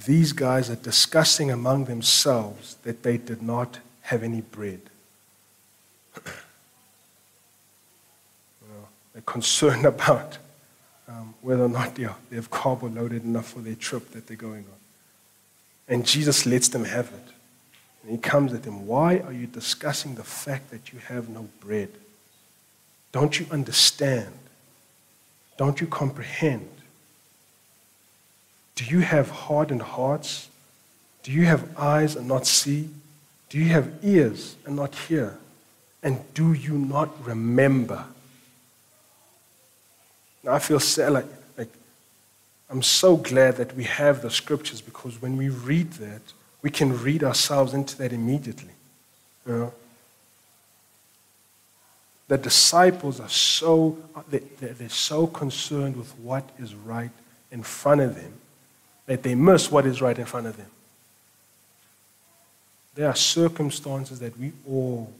These 0.05 0.33
guys 0.33 0.69
are 0.69 0.75
discussing 0.75 1.49
among 1.49 1.85
themselves 1.85 2.75
that 2.83 3.03
they 3.03 3.15
did 3.15 3.41
not 3.41 3.79
have 4.01 4.21
any 4.21 4.41
bread. 4.41 4.81
concerned 9.25 9.85
about 9.95 10.37
um, 11.07 11.33
whether 11.41 11.63
or 11.63 11.69
not 11.69 11.95
they 11.95 12.07
have 12.35 12.49
carbo 12.49 12.87
loaded 12.87 13.23
enough 13.23 13.49
for 13.49 13.59
their 13.59 13.75
trip 13.75 14.11
that 14.11 14.27
they're 14.27 14.37
going 14.37 14.65
on. 14.65 14.79
And 15.87 16.05
Jesus 16.05 16.45
lets 16.45 16.69
them 16.69 16.85
have 16.85 17.07
it. 17.07 17.33
And 18.03 18.11
he 18.11 18.17
comes 18.17 18.53
at 18.53 18.63
them, 18.63 18.87
Why 18.87 19.19
are 19.19 19.33
you 19.33 19.47
discussing 19.47 20.15
the 20.15 20.23
fact 20.23 20.71
that 20.71 20.93
you 20.93 20.99
have 20.99 21.29
no 21.29 21.49
bread? 21.59 21.89
Don't 23.11 23.39
you 23.39 23.45
understand? 23.51 24.31
Don't 25.57 25.81
you 25.81 25.87
comprehend? 25.87 26.69
Do 28.75 28.85
you 28.85 29.01
have 29.01 29.29
hardened 29.29 29.81
hearts? 29.81 30.49
Do 31.23 31.31
you 31.31 31.45
have 31.45 31.77
eyes 31.77 32.15
and 32.15 32.27
not 32.27 32.47
see? 32.47 32.89
Do 33.49 33.59
you 33.59 33.65
have 33.65 33.91
ears 34.01 34.55
and 34.65 34.75
not 34.75 34.95
hear? 34.95 35.37
And 36.01 36.21
do 36.33 36.53
you 36.53 36.77
not 36.77 37.25
remember? 37.25 38.05
Now 40.43 40.53
I 40.53 40.59
feel 40.59 40.79
sad, 40.79 41.13
like, 41.13 41.25
like 41.57 41.69
I'm 42.69 42.81
so 42.81 43.17
glad 43.17 43.57
that 43.57 43.75
we 43.75 43.83
have 43.83 44.21
the 44.21 44.31
scriptures 44.31 44.81
because 44.81 45.21
when 45.21 45.37
we 45.37 45.49
read 45.49 45.91
that, 45.93 46.21
we 46.61 46.69
can 46.69 47.01
read 47.01 47.23
ourselves 47.23 47.73
into 47.73 47.97
that 47.97 48.13
immediately. 48.13 48.73
You 49.45 49.53
know? 49.53 49.73
The 52.27 52.37
disciples 52.37 53.19
are 53.19 53.29
so, 53.29 53.97
uh, 54.15 54.21
they're 54.29 54.89
so 54.89 55.27
concerned 55.27 55.97
with 55.97 56.11
what 56.19 56.49
is 56.59 56.73
right 56.73 57.11
in 57.51 57.63
front 57.63 58.01
of 58.01 58.15
them 58.15 58.33
that 59.05 59.23
they 59.23 59.35
miss 59.35 59.69
what 59.69 59.85
is 59.85 60.01
right 60.01 60.17
in 60.17 60.25
front 60.25 60.47
of 60.47 60.55
them. 60.55 60.69
There 62.95 63.07
are 63.07 63.15
circumstances 63.15 64.19
that 64.19 64.37
we 64.37 64.53
all 64.65 65.11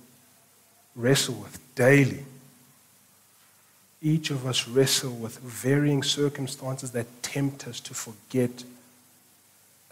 wrestle 0.95 1.35
with 1.35 1.59
daily. 1.75 2.23
Each 4.01 4.31
of 4.31 4.47
us 4.47 4.67
wrestle 4.67 5.11
with 5.11 5.37
varying 5.39 6.01
circumstances 6.01 6.91
that 6.91 7.21
tempt 7.21 7.67
us 7.67 7.79
to 7.81 7.93
forget 7.93 8.63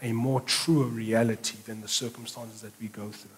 a 0.02 0.12
more 0.12 0.40
truer 0.40 0.86
reality 0.86 1.58
than 1.64 1.80
the 1.80 1.88
circumstances 1.88 2.62
that 2.62 2.72
we 2.80 2.88
go 2.88 3.10
through. 3.10 3.30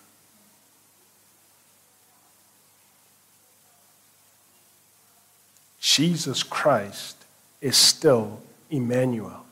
Jesus 5.80 6.42
Christ 6.42 7.16
is 7.61 7.76
still 7.76 8.40
Emmanuel. 8.70 9.44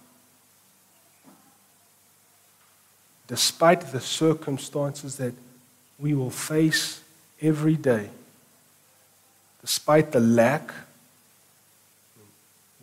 Despite 3.27 3.93
the 3.93 4.01
circumstances 4.01 5.17
that 5.17 5.35
we 5.99 6.15
will 6.15 6.31
face 6.31 7.03
every 7.43 7.77
day, 7.77 8.09
despite 9.61 10.13
the 10.13 10.21
lack, 10.21 10.73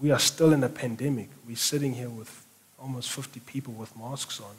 we 0.02 0.12
are 0.12 0.20
still 0.20 0.54
in 0.54 0.64
a 0.64 0.70
pandemic. 0.70 1.30
We're 1.48 1.56
sitting 1.56 1.94
here 1.94 2.10
with 2.10 2.46
almost 2.80 3.12
50 3.12 3.40
people 3.42 3.74
with 3.74 3.96
masks 3.98 4.40
on. 4.40 4.56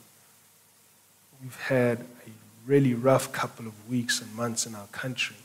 We've 1.41 1.59
had 1.61 1.99
a 1.99 2.31
really 2.65 2.93
rough 2.93 3.31
couple 3.31 3.65
of 3.65 3.89
weeks 3.89 4.21
and 4.21 4.33
months 4.35 4.65
in 4.65 4.75
our 4.75 4.87
country. 4.87 5.37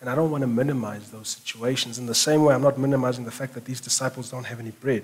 And 0.00 0.08
I 0.08 0.14
don't 0.14 0.30
want 0.30 0.42
to 0.42 0.46
minimize 0.46 1.10
those 1.10 1.28
situations. 1.28 1.98
In 1.98 2.06
the 2.06 2.14
same 2.14 2.44
way, 2.44 2.54
I'm 2.54 2.62
not 2.62 2.78
minimizing 2.78 3.24
the 3.24 3.32
fact 3.32 3.54
that 3.54 3.64
these 3.64 3.80
disciples 3.80 4.30
don't 4.30 4.44
have 4.44 4.60
any 4.60 4.70
bread. 4.70 5.02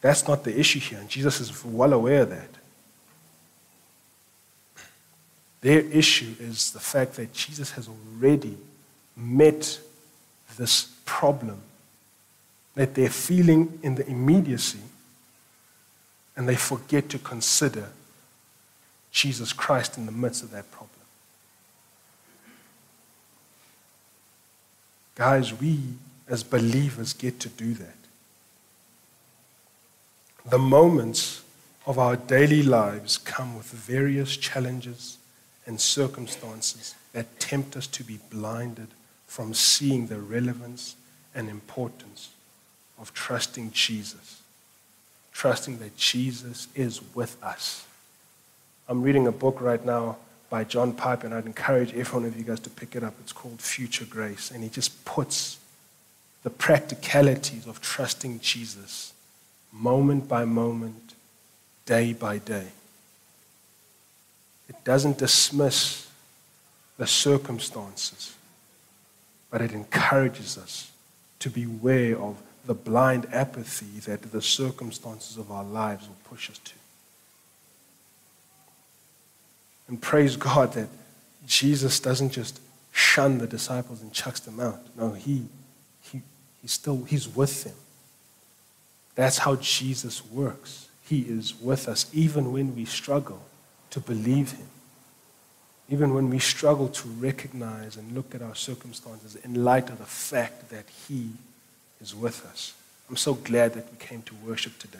That's 0.00 0.26
not 0.26 0.44
the 0.44 0.58
issue 0.58 0.80
here, 0.80 0.98
and 0.98 1.08
Jesus 1.08 1.40
is 1.40 1.64
well 1.64 1.92
aware 1.92 2.22
of 2.22 2.30
that. 2.30 2.48
Their 5.60 5.80
issue 5.80 6.34
is 6.40 6.72
the 6.72 6.80
fact 6.80 7.14
that 7.16 7.32
Jesus 7.32 7.72
has 7.72 7.86
already 7.88 8.56
met 9.14 9.78
this 10.56 10.90
problem 11.04 11.60
that 12.74 12.94
they're 12.94 13.10
feeling 13.10 13.78
in 13.82 13.96
the 13.96 14.06
immediacy, 14.08 14.80
and 16.36 16.48
they 16.48 16.56
forget 16.56 17.08
to 17.10 17.18
consider 17.18 17.88
Jesus 19.10 19.52
Christ 19.52 19.98
in 19.98 20.06
the 20.06 20.12
midst 20.12 20.42
of 20.42 20.50
that 20.52 20.70
problem. 20.70 20.90
Guys, 25.16 25.52
we 25.58 25.80
as 26.28 26.42
believers 26.42 27.12
get 27.12 27.40
to 27.40 27.48
do 27.48 27.74
that. 27.74 27.96
The 30.46 30.58
moments 30.58 31.42
of 31.86 31.98
our 31.98 32.16
daily 32.16 32.62
lives 32.62 33.18
come 33.18 33.56
with 33.56 33.66
various 33.66 34.36
challenges 34.36 35.18
and 35.66 35.80
circumstances 35.80 36.94
that 37.12 37.40
tempt 37.40 37.76
us 37.76 37.86
to 37.88 38.04
be 38.04 38.20
blinded 38.30 38.88
from 39.26 39.52
seeing 39.52 40.06
the 40.06 40.20
relevance 40.20 40.96
and 41.34 41.48
importance 41.48 42.30
of 43.00 43.14
trusting 43.14 43.72
Jesus, 43.72 44.42
trusting 45.32 45.78
that 45.78 45.96
Jesus 45.96 46.68
is 46.74 47.00
with 47.14 47.42
us. 47.42 47.86
I'm 48.88 49.02
reading 49.02 49.26
a 49.26 49.32
book 49.32 49.60
right 49.60 49.84
now 49.84 50.16
by 50.50 50.64
John 50.64 50.92
Piper, 50.92 51.26
and 51.26 51.34
I'd 51.34 51.46
encourage 51.46 51.94
every 51.94 52.20
one 52.20 52.24
of 52.28 52.36
you 52.36 52.42
guys 52.42 52.60
to 52.60 52.70
pick 52.70 52.94
it 52.94 53.02
up. 53.02 53.14
It's 53.20 53.32
called 53.32 53.60
Future 53.60 54.04
Grace, 54.04 54.50
and 54.50 54.62
he 54.62 54.68
just 54.68 55.04
puts 55.04 55.58
the 56.42 56.50
practicalities 56.50 57.66
of 57.66 57.80
trusting 57.80 58.40
Jesus 58.40 59.12
moment 59.72 60.28
by 60.28 60.44
moment, 60.44 61.14
day 61.86 62.12
by 62.12 62.38
day. 62.38 62.66
It 64.68 64.82
doesn't 64.84 65.18
dismiss 65.18 66.08
the 66.98 67.06
circumstances, 67.06 68.34
but 69.50 69.60
it 69.60 69.72
encourages 69.72 70.58
us 70.58 70.90
to 71.38 71.50
beware 71.50 72.18
of 72.18 72.36
the 72.64 72.74
blind 72.74 73.26
apathy 73.32 74.00
that 74.00 74.22
the 74.32 74.42
circumstances 74.42 75.36
of 75.36 75.50
our 75.50 75.64
lives 75.64 76.06
will 76.06 76.16
push 76.24 76.50
us 76.50 76.58
to. 76.58 76.72
And 79.88 80.00
praise 80.00 80.36
God 80.36 80.74
that 80.74 80.88
Jesus 81.46 81.98
doesn't 81.98 82.30
just 82.30 82.60
shun 82.92 83.38
the 83.38 83.46
disciples 83.46 84.02
and 84.02 84.12
chucks 84.12 84.40
them 84.40 84.60
out. 84.60 84.80
No, 84.96 85.12
he, 85.12 85.46
he, 86.02 86.22
he's 86.60 86.72
still, 86.72 87.04
he's 87.04 87.28
with 87.28 87.64
them. 87.64 87.74
That's 89.14 89.38
how 89.38 89.56
Jesus 89.56 90.24
works. 90.24 90.88
He 91.02 91.22
is 91.22 91.54
with 91.60 91.88
us 91.88 92.06
even 92.12 92.52
when 92.52 92.76
we 92.76 92.84
struggle 92.84 93.42
to 93.90 94.00
believe 94.00 94.52
him. 94.52 94.68
Even 95.88 96.14
when 96.14 96.30
we 96.30 96.38
struggle 96.38 96.88
to 96.88 97.08
recognize 97.08 97.96
and 97.96 98.12
look 98.12 98.32
at 98.32 98.42
our 98.42 98.54
circumstances 98.54 99.34
in 99.44 99.64
light 99.64 99.90
of 99.90 99.98
the 99.98 100.04
fact 100.04 100.70
that 100.70 100.84
he 101.08 101.30
is 102.00 102.14
with 102.14 102.44
us. 102.46 102.74
I'm 103.08 103.16
so 103.16 103.34
glad 103.34 103.74
that 103.74 103.90
we 103.90 103.98
came 103.98 104.22
to 104.22 104.34
worship 104.46 104.78
today. 104.78 104.98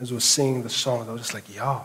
As 0.00 0.10
we 0.10 0.16
were 0.16 0.20
singing 0.20 0.62
the 0.62 0.70
songs, 0.70 1.08
I 1.08 1.12
was 1.12 1.20
just 1.20 1.34
like, 1.34 1.54
yeah. 1.54 1.82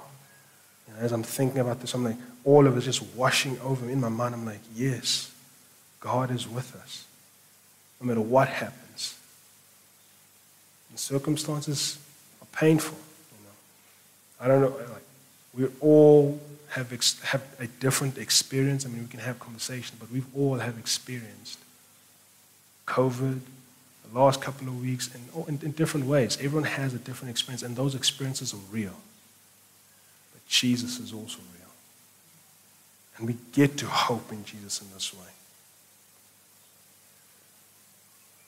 As 0.98 1.12
I'm 1.12 1.24
thinking 1.24 1.60
about 1.60 1.82
this, 1.82 1.94
I'm 1.94 2.04
like, 2.04 2.18
all 2.44 2.66
of 2.66 2.78
it 2.78 2.82
just 2.82 3.04
washing 3.16 3.60
over 3.62 3.86
me 3.86 3.94
in 3.94 4.02
my 4.02 4.10
mind. 4.10 4.34
I'm 4.34 4.46
like, 4.46 4.62
yes, 4.74 5.32
God 6.00 6.32
is 6.32 6.48
with 6.48 6.76
us. 6.76 7.06
No 8.02 8.08
matter 8.08 8.22
what 8.22 8.48
happens. 8.48 9.18
And 10.90 10.98
circumstances 10.98 12.00
are 12.42 12.48
painful. 12.58 12.98
You 13.32 13.46
know. 13.46 14.46
I 14.46 14.48
don't 14.48 14.62
know. 14.62 14.78
Like, 14.92 15.04
we 15.54 15.68
all 15.82 16.40
have, 16.70 16.94
ex- 16.94 17.22
have 17.22 17.44
a 17.60 17.68
different 17.68 18.18
experience. 18.18 18.86
I 18.86 18.90
mean, 18.90 19.02
we 19.02 19.08
can 19.08 19.20
have 19.20 19.40
conversation, 19.40 19.98
but 20.00 20.12
we've 20.12 20.28
all 20.36 20.56
have 20.56 20.78
experienced 20.80 21.60
COVID, 22.88 23.42
the 24.12 24.20
last 24.20 24.42
couple 24.42 24.68
of 24.68 24.82
weeks, 24.82 25.10
in, 25.14 25.44
in, 25.48 25.60
in 25.64 25.72
different 25.72 26.06
ways. 26.06 26.38
Everyone 26.38 26.64
has 26.64 26.94
a 26.94 26.98
different 27.00 27.32
experience, 27.32 27.64
and 27.64 27.76
those 27.76 27.96
experiences 27.96 28.54
are 28.54 28.62
real. 28.72 28.96
But 30.34 30.46
Jesus 30.48 31.00
is 31.00 31.14
also 31.14 31.40
real. 31.40 31.70
And 33.18 33.28
we 33.28 33.36
get 33.52 33.78
to 33.78 33.86
hope 33.86 34.32
in 34.32 34.46
Jesus 34.46 34.82
in 34.82 34.88
this 34.94 35.14
way. 35.14 35.20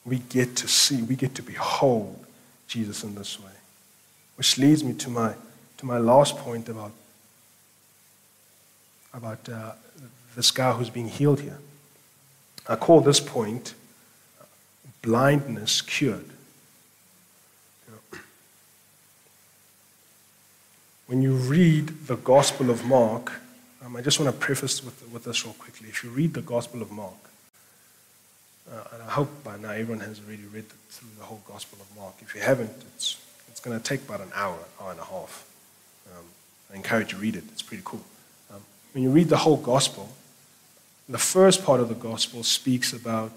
We 0.04 0.18
get 0.18 0.56
to 0.56 0.68
see, 0.68 1.02
we 1.02 1.14
get 1.14 1.34
to 1.36 1.42
behold 1.42 2.24
Jesus 2.66 3.04
in 3.04 3.14
this 3.14 3.38
way. 3.38 3.52
Which 4.36 4.58
leads 4.58 4.82
me 4.82 4.94
to 4.94 5.10
my, 5.10 5.34
to 5.78 5.86
my 5.86 5.98
last 5.98 6.36
point 6.38 6.68
about, 6.68 6.92
about 9.14 9.48
uh, 9.48 9.72
this 10.34 10.50
guy 10.50 10.72
who's 10.72 10.90
being 10.90 11.08
healed 11.08 11.40
here. 11.40 11.58
I 12.66 12.76
call 12.76 13.00
this 13.00 13.20
point 13.20 13.74
blindness 15.02 15.82
cured. 15.82 16.24
When 21.06 21.20
you 21.20 21.34
read 21.34 22.06
the 22.06 22.16
Gospel 22.16 22.70
of 22.70 22.86
Mark, 22.86 23.32
um, 23.84 23.96
I 23.96 24.00
just 24.00 24.18
want 24.18 24.32
to 24.32 24.40
preface 24.40 24.82
with, 24.82 25.06
with 25.12 25.24
this 25.24 25.44
real 25.44 25.52
quickly. 25.54 25.88
If 25.88 26.02
you 26.02 26.08
read 26.08 26.32
the 26.32 26.40
Gospel 26.40 26.80
of 26.80 26.90
Mark, 26.90 27.12
uh, 28.72 28.84
and 28.94 29.02
I 29.02 29.10
hope 29.10 29.44
by 29.44 29.58
now 29.58 29.72
everyone 29.72 30.00
has 30.06 30.20
already 30.26 30.44
read 30.44 30.68
the, 30.68 30.74
through 30.88 31.10
the 31.18 31.24
whole 31.24 31.42
Gospel 31.46 31.78
of 31.82 31.96
Mark. 31.98 32.14
If 32.20 32.34
you 32.34 32.40
haven't, 32.40 32.70
it's, 32.94 33.18
it's 33.48 33.60
going 33.60 33.78
to 33.78 33.84
take 33.84 34.02
about 34.08 34.20
an 34.20 34.30
hour, 34.34 34.56
hour 34.80 34.92
and 34.92 35.00
a 35.00 35.04
half. 35.04 35.46
Um, 36.16 36.24
I 36.72 36.76
encourage 36.76 37.12
you 37.12 37.18
to 37.18 37.22
read 37.22 37.36
it. 37.36 37.44
It's 37.52 37.62
pretty 37.62 37.82
cool. 37.84 38.04
Um, 38.50 38.62
when 38.94 39.04
you 39.04 39.10
read 39.10 39.28
the 39.28 39.38
whole 39.38 39.58
Gospel, 39.58 40.08
the 41.08 41.18
first 41.18 41.62
part 41.62 41.80
of 41.80 41.88
the 41.90 41.94
Gospel 41.94 42.42
speaks 42.42 42.94
about 42.94 43.32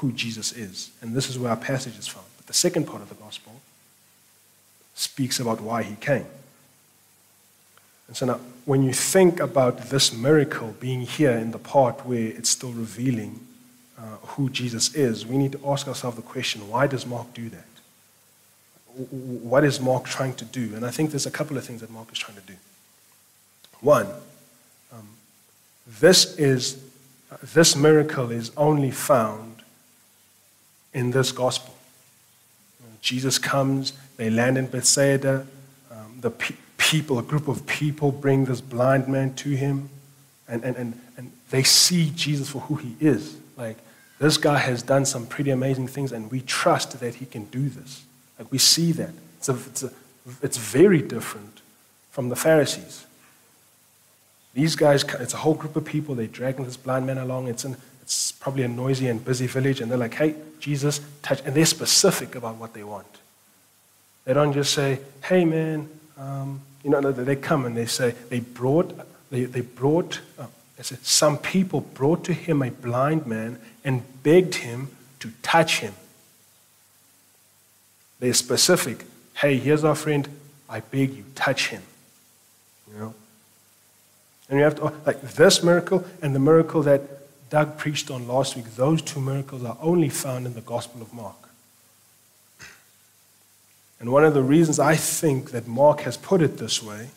who 0.00 0.12
Jesus 0.12 0.52
is. 0.52 0.90
And 1.02 1.14
this 1.14 1.28
is 1.28 1.38
where 1.38 1.50
our 1.50 1.56
passage 1.56 1.98
is 1.98 2.08
found. 2.08 2.26
But 2.38 2.46
the 2.46 2.54
second 2.54 2.86
part 2.86 3.02
of 3.02 3.10
the 3.10 3.14
Gospel 3.16 3.52
speaks 4.94 5.38
about 5.38 5.60
why 5.60 5.82
he 5.82 5.94
came. 5.96 6.26
And 8.08 8.16
so 8.16 8.26
now, 8.26 8.40
when 8.64 8.82
you 8.82 8.92
think 8.92 9.40
about 9.40 9.90
this 9.90 10.12
miracle 10.12 10.74
being 10.80 11.02
here 11.02 11.32
in 11.32 11.50
the 11.50 11.58
part 11.58 12.06
where 12.06 12.28
it's 12.28 12.48
still 12.48 12.72
revealing 12.72 13.40
uh, 13.98 14.16
who 14.22 14.48
Jesus 14.48 14.94
is, 14.94 15.26
we 15.26 15.36
need 15.36 15.52
to 15.52 15.60
ask 15.68 15.86
ourselves 15.86 16.16
the 16.16 16.22
question 16.22 16.68
why 16.68 16.86
does 16.86 17.06
Mark 17.06 17.32
do 17.34 17.50
that? 17.50 17.64
What 19.10 19.64
is 19.64 19.80
Mark 19.80 20.06
trying 20.06 20.34
to 20.34 20.44
do? 20.46 20.74
And 20.74 20.84
I 20.84 20.90
think 20.90 21.10
there's 21.10 21.26
a 21.26 21.30
couple 21.30 21.56
of 21.58 21.64
things 21.64 21.82
that 21.82 21.90
Mark 21.90 22.10
is 22.10 22.18
trying 22.18 22.38
to 22.38 22.46
do. 22.46 22.54
One, 23.80 24.06
um, 24.92 25.08
this, 25.86 26.36
is, 26.38 26.82
this 27.54 27.76
miracle 27.76 28.30
is 28.30 28.50
only 28.56 28.90
found 28.90 29.49
in 30.92 31.10
this 31.10 31.32
gospel. 31.32 31.74
Jesus 33.00 33.38
comes, 33.38 33.92
they 34.16 34.30
land 34.30 34.58
in 34.58 34.66
Bethsaida. 34.66 35.46
Um, 35.90 36.18
the 36.20 36.30
pe- 36.30 36.54
people, 36.76 37.18
a 37.18 37.22
group 37.22 37.48
of 37.48 37.66
people, 37.66 38.12
bring 38.12 38.44
this 38.44 38.60
blind 38.60 39.08
man 39.08 39.34
to 39.34 39.50
him, 39.50 39.88
and, 40.48 40.62
and, 40.64 40.76
and, 40.76 41.00
and 41.16 41.32
they 41.50 41.62
see 41.62 42.10
Jesus 42.14 42.50
for 42.50 42.60
who 42.60 42.76
he 42.76 42.96
is. 43.00 43.36
Like, 43.56 43.78
this 44.18 44.36
guy 44.36 44.58
has 44.58 44.82
done 44.82 45.06
some 45.06 45.26
pretty 45.26 45.50
amazing 45.50 45.88
things, 45.88 46.12
and 46.12 46.30
we 46.30 46.42
trust 46.42 47.00
that 47.00 47.16
he 47.16 47.26
can 47.26 47.44
do 47.44 47.68
this. 47.68 48.04
Like, 48.38 48.52
we 48.52 48.58
see 48.58 48.92
that. 48.92 49.10
It's, 49.38 49.48
a, 49.48 49.54
it's, 49.54 49.82
a, 49.82 49.92
it's 50.42 50.58
very 50.58 51.00
different 51.00 51.62
from 52.10 52.28
the 52.28 52.36
Pharisees. 52.36 53.06
These 54.52 54.76
guys, 54.76 55.04
it's 55.04 55.32
a 55.32 55.38
whole 55.38 55.54
group 55.54 55.76
of 55.76 55.84
people. 55.84 56.14
they 56.14 56.26
drag 56.26 56.56
this 56.56 56.76
blind 56.76 57.06
man 57.06 57.18
along. 57.18 57.48
It's, 57.48 57.64
an, 57.64 57.76
it's 58.10 58.32
probably 58.32 58.64
a 58.64 58.68
noisy 58.68 59.06
and 59.06 59.24
busy 59.24 59.46
village, 59.46 59.80
and 59.80 59.88
they're 59.88 59.96
like, 59.96 60.14
hey, 60.14 60.34
Jesus, 60.58 61.00
touch. 61.22 61.42
And 61.44 61.54
they're 61.54 61.64
specific 61.64 62.34
about 62.34 62.56
what 62.56 62.74
they 62.74 62.82
want. 62.82 63.06
They 64.24 64.34
don't 64.34 64.52
just 64.52 64.74
say, 64.74 64.98
hey, 65.22 65.44
man, 65.44 65.88
um, 66.18 66.60
you 66.82 66.90
know, 66.90 67.00
they 67.12 67.36
come 67.36 67.66
and 67.66 67.76
they 67.76 67.86
say, 67.86 68.16
they 68.28 68.40
brought, 68.40 68.98
they, 69.30 69.44
they 69.44 69.60
brought, 69.60 70.20
uh, 70.40 70.46
they 70.76 70.82
said, 70.82 71.04
some 71.04 71.38
people 71.38 71.82
brought 71.82 72.24
to 72.24 72.32
him 72.32 72.62
a 72.62 72.70
blind 72.72 73.28
man 73.28 73.60
and 73.84 74.02
begged 74.24 74.56
him 74.56 74.88
to 75.20 75.30
touch 75.42 75.78
him. 75.78 75.94
They're 78.18 78.34
specific. 78.34 79.04
Hey, 79.34 79.56
here's 79.58 79.84
our 79.84 79.94
friend. 79.94 80.28
I 80.68 80.80
beg 80.80 81.14
you, 81.14 81.24
touch 81.36 81.68
him. 81.68 81.82
You 82.92 82.98
know? 82.98 83.14
And 84.48 84.58
you 84.58 84.64
have 84.64 84.74
to, 84.76 84.92
like 85.06 85.22
this 85.22 85.62
miracle 85.62 86.04
and 86.20 86.34
the 86.34 86.40
miracle 86.40 86.82
that 86.82 87.02
Doug 87.50 87.76
preached 87.76 88.10
on 88.10 88.28
last 88.28 88.56
week, 88.56 88.76
those 88.76 89.02
two 89.02 89.20
miracles 89.20 89.64
are 89.64 89.76
only 89.82 90.08
found 90.08 90.46
in 90.46 90.54
the 90.54 90.60
Gospel 90.60 91.02
of 91.02 91.12
Mark. 91.12 91.36
And 93.98 94.10
one 94.10 94.24
of 94.24 94.32
the 94.32 94.42
reasons 94.42 94.78
I 94.78 94.94
think 94.94 95.50
that 95.50 95.66
Mark 95.66 96.00
has 96.00 96.16
put 96.16 96.40
it 96.40 96.56
this 96.56 96.82
way 96.82 97.10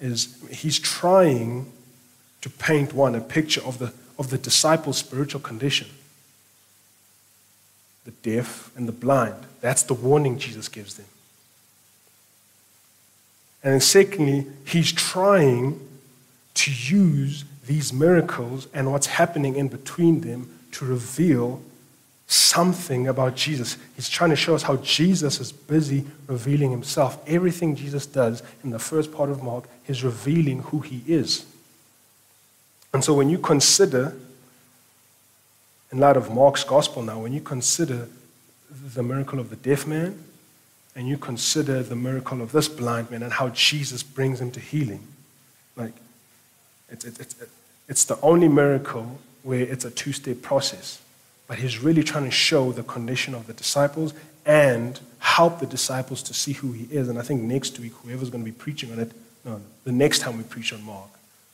is 0.00 0.38
he's 0.50 0.78
trying 0.78 1.70
to 2.40 2.48
paint 2.48 2.94
one, 2.94 3.14
a 3.14 3.20
picture 3.20 3.62
of 3.62 3.78
the, 3.78 3.92
of 4.18 4.30
the 4.30 4.38
disciples' 4.38 4.98
spiritual 4.98 5.40
condition 5.40 5.88
the 8.06 8.12
deaf 8.22 8.74
and 8.76 8.88
the 8.88 8.92
blind. 8.92 9.34
That's 9.60 9.82
the 9.82 9.92
warning 9.92 10.38
Jesus 10.38 10.68
gives 10.68 10.94
them. 10.94 11.06
And 13.62 13.74
then, 13.74 13.80
secondly, 13.80 14.46
he's 14.64 14.90
trying 14.90 15.86
to 16.54 16.72
use 16.72 17.44
these 17.70 17.92
miracles 17.92 18.66
and 18.74 18.90
what's 18.90 19.06
happening 19.06 19.54
in 19.54 19.68
between 19.68 20.22
them 20.22 20.58
to 20.72 20.84
reveal 20.84 21.62
something 22.26 23.06
about 23.06 23.36
Jesus. 23.36 23.76
He's 23.94 24.08
trying 24.08 24.30
to 24.30 24.36
show 24.36 24.56
us 24.56 24.64
how 24.64 24.78
Jesus 24.78 25.38
is 25.38 25.52
busy 25.52 26.04
revealing 26.26 26.72
himself. 26.72 27.22
Everything 27.28 27.76
Jesus 27.76 28.06
does 28.06 28.42
in 28.64 28.70
the 28.70 28.80
first 28.80 29.12
part 29.12 29.30
of 29.30 29.44
Mark 29.44 29.68
is 29.86 30.02
revealing 30.02 30.62
who 30.62 30.80
he 30.80 31.04
is. 31.06 31.46
And 32.92 33.04
so 33.04 33.14
when 33.14 33.30
you 33.30 33.38
consider, 33.38 34.16
in 35.92 35.98
light 35.98 36.16
of 36.16 36.28
Mark's 36.28 36.64
gospel 36.64 37.04
now, 37.04 37.20
when 37.20 37.32
you 37.32 37.40
consider 37.40 38.08
the 38.68 39.04
miracle 39.04 39.38
of 39.38 39.48
the 39.48 39.56
deaf 39.56 39.86
man, 39.86 40.24
and 40.96 41.06
you 41.06 41.16
consider 41.16 41.84
the 41.84 41.94
miracle 41.94 42.42
of 42.42 42.50
this 42.50 42.66
blind 42.66 43.12
man 43.12 43.22
and 43.22 43.32
how 43.32 43.50
Jesus 43.50 44.02
brings 44.02 44.40
him 44.40 44.50
to 44.50 44.58
healing, 44.58 45.06
like 45.76 45.92
it's, 46.90 47.04
it's, 47.04 47.36
it's 47.90 48.04
the 48.04 48.18
only 48.20 48.48
miracle 48.48 49.18
where 49.42 49.60
it's 49.60 49.84
a 49.84 49.90
two 49.90 50.12
step 50.12 50.40
process. 50.40 51.02
But 51.48 51.58
he's 51.58 51.80
really 51.80 52.04
trying 52.04 52.24
to 52.24 52.30
show 52.30 52.70
the 52.70 52.84
condition 52.84 53.34
of 53.34 53.48
the 53.48 53.52
disciples 53.52 54.14
and 54.46 54.98
help 55.18 55.58
the 55.58 55.66
disciples 55.66 56.22
to 56.22 56.32
see 56.32 56.52
who 56.52 56.70
he 56.70 56.84
is. 56.84 57.08
And 57.08 57.18
I 57.18 57.22
think 57.22 57.42
next 57.42 57.78
week, 57.80 57.92
whoever's 58.04 58.30
going 58.30 58.44
to 58.44 58.50
be 58.50 58.56
preaching 58.56 58.92
on 58.92 59.00
it, 59.00 59.10
no, 59.44 59.60
the 59.82 59.90
next 59.90 60.20
time 60.20 60.38
we 60.38 60.44
preach 60.44 60.72
on 60.72 60.84
Mark, 60.84 61.08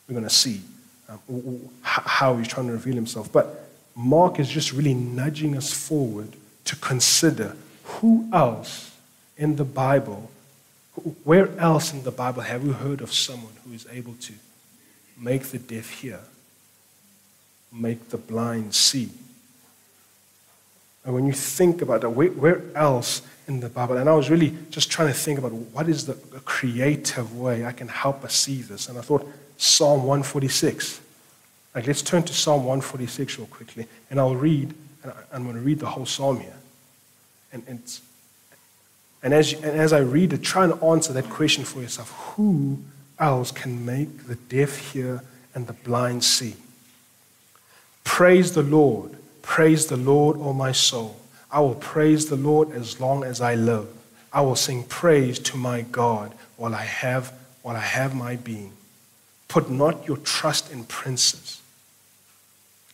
we're 0.07 0.13
going 0.13 0.29
to 0.29 0.35
see 0.35 0.61
um, 1.09 1.71
how 1.81 2.37
he's 2.37 2.49
trying 2.49 2.67
to 2.67 2.75
reveal 2.75 2.95
himself. 2.95 3.33
But 3.33 3.69
Mark 3.97 4.39
is 4.39 4.51
just 4.51 4.73
really 4.73 4.93
nudging 4.93 5.57
us 5.57 5.73
forward 5.73 6.35
to 6.67 6.77
consider 6.77 7.57
who 7.85 8.29
else 8.31 8.95
in 9.39 9.57
the 9.57 9.65
Bible, 9.65 10.31
where 11.25 11.49
else 11.59 11.95
in 11.95 12.03
the 12.03 12.11
Bible 12.11 12.43
have 12.43 12.63
we 12.63 12.73
heard 12.73 13.01
of 13.01 13.11
someone 13.11 13.55
who 13.65 13.73
is 13.73 13.87
able 13.91 14.15
to 14.21 14.35
make 15.19 15.45
the 15.45 15.59
deaf 15.59 15.91
hear, 15.91 16.21
make 17.73 18.09
the 18.11 18.19
blind 18.19 18.75
see? 18.75 19.11
And 21.05 21.15
when 21.15 21.27
you 21.27 21.33
think 21.33 21.83
about 21.83 22.01
that, 22.01 22.11
where, 22.11 22.29
where, 22.31 22.63
else 22.75 23.23
in 23.47 23.61
the 23.61 23.69
Bible? 23.69 23.97
And 23.97 24.11
I 24.11 24.15
was 24.15 24.29
really 24.29 24.57
just 24.71 24.91
trying 24.91 25.09
to 25.09 25.15
think 25.15 25.39
about 25.39 25.53
what 25.53 25.89
is 25.89 26.07
the 26.07 26.15
creative 26.45 27.37
way 27.37 27.65
I 27.65 27.73
can 27.73 27.87
help 27.87 28.25
us 28.25 28.35
see 28.35 28.61
this. 28.61 28.89
And 28.89 28.99
I 28.99 29.03
thought 29.03 29.25
Psalm 29.57 30.01
146. 30.01 31.01
Like, 31.75 31.87
let's 31.87 32.03
turn 32.03 32.23
to 32.25 32.35
Psalm 32.35 32.65
146 32.65 33.39
real 33.39 33.47
quickly, 33.47 33.87
and 34.11 34.19
I'll 34.19 34.35
read, 34.35 34.75
and 35.03 35.13
I'm 35.33 35.45
going 35.45 35.57
to 35.57 35.61
read 35.61 35.79
the 35.79 35.87
whole 35.87 36.07
psalm 36.07 36.41
here. 36.41 36.57
And, 37.53 37.63
and, 37.69 38.01
and, 39.23 39.35
as, 39.35 39.53
you, 39.53 39.59
and 39.59 39.79
as 39.79 39.93
I 39.93 39.99
read 39.99 40.33
it, 40.33 40.43
try 40.43 40.65
and 40.65 40.83
answer 40.83 41.13
that 41.13 41.29
question 41.29 41.65
for 41.65 41.83
yourself. 41.83 42.11
Who 42.35 42.79
else 43.19 43.51
can 43.51 43.85
make 43.85 44.27
the 44.27 44.35
deaf 44.35 44.93
hear 44.93 45.23
and 45.55 45.67
the 45.67 45.73
blind 45.73 46.25
see? 46.25 46.55
Praise 48.05 48.53
the 48.53 48.63
Lord. 48.63 49.17
Praise 49.43 49.87
the 49.87 49.97
Lord, 49.97 50.37
O 50.39 50.53
my 50.53 50.73
soul. 50.73 51.21
I 51.51 51.61
will 51.61 51.75
praise 51.75 52.27
the 52.27 52.37
Lord 52.37 52.73
as 52.73 53.01
long 53.01 53.25
as 53.25 53.41
I 53.41 53.55
live. 53.55 53.89
I 54.33 54.41
will 54.41 54.57
sing 54.57 54.85
praise 54.85 55.39
to 55.41 55.57
my 55.57 55.83
God 55.83 56.33
while 56.57 56.75
I 56.75 56.85
have, 56.85 57.33
while 57.63 57.77
I 57.77 57.81
have 57.81 58.15
my 58.15 58.37
being. 58.37 58.73
Put 59.49 59.71
not 59.71 60.07
your 60.07 60.17
trust 60.19 60.73
in 60.73 60.85
princes, 60.85 61.61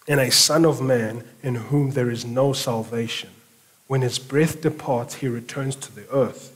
in 0.06 0.18
a 0.18 0.30
son 0.30 0.64
of 0.64 0.80
man 0.80 1.24
in 1.42 1.54
whom 1.54 1.92
there 1.92 2.10
is 2.10 2.24
no 2.24 2.52
salvation. 2.52 3.30
When 3.86 4.02
his 4.02 4.18
breath 4.18 4.60
departs, 4.60 5.16
he 5.16 5.28
returns 5.28 5.76
to 5.76 5.94
the 5.94 6.08
earth. 6.10 6.54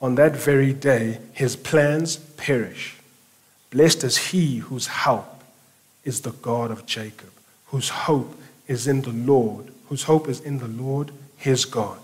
On 0.00 0.14
that 0.16 0.36
very 0.36 0.72
day, 0.72 1.18
his 1.32 1.56
plans 1.56 2.16
perish. 2.44 2.96
Blessed 3.70 4.04
is 4.04 4.18
he 4.18 4.58
whose 4.58 4.86
help 4.86 5.42
is 6.04 6.20
the 6.20 6.32
God 6.42 6.70
of 6.70 6.84
Jacob, 6.84 7.32
whose 7.68 7.88
hope 7.88 8.38
is 8.68 8.86
in 8.86 9.00
the 9.00 9.12
Lord, 9.32 9.72
whose 9.88 10.02
hope 10.02 10.28
is 10.28 10.40
in 10.40 10.58
the 10.58 10.68
Lord 10.68 11.10
his 11.38 11.64
God, 11.64 11.98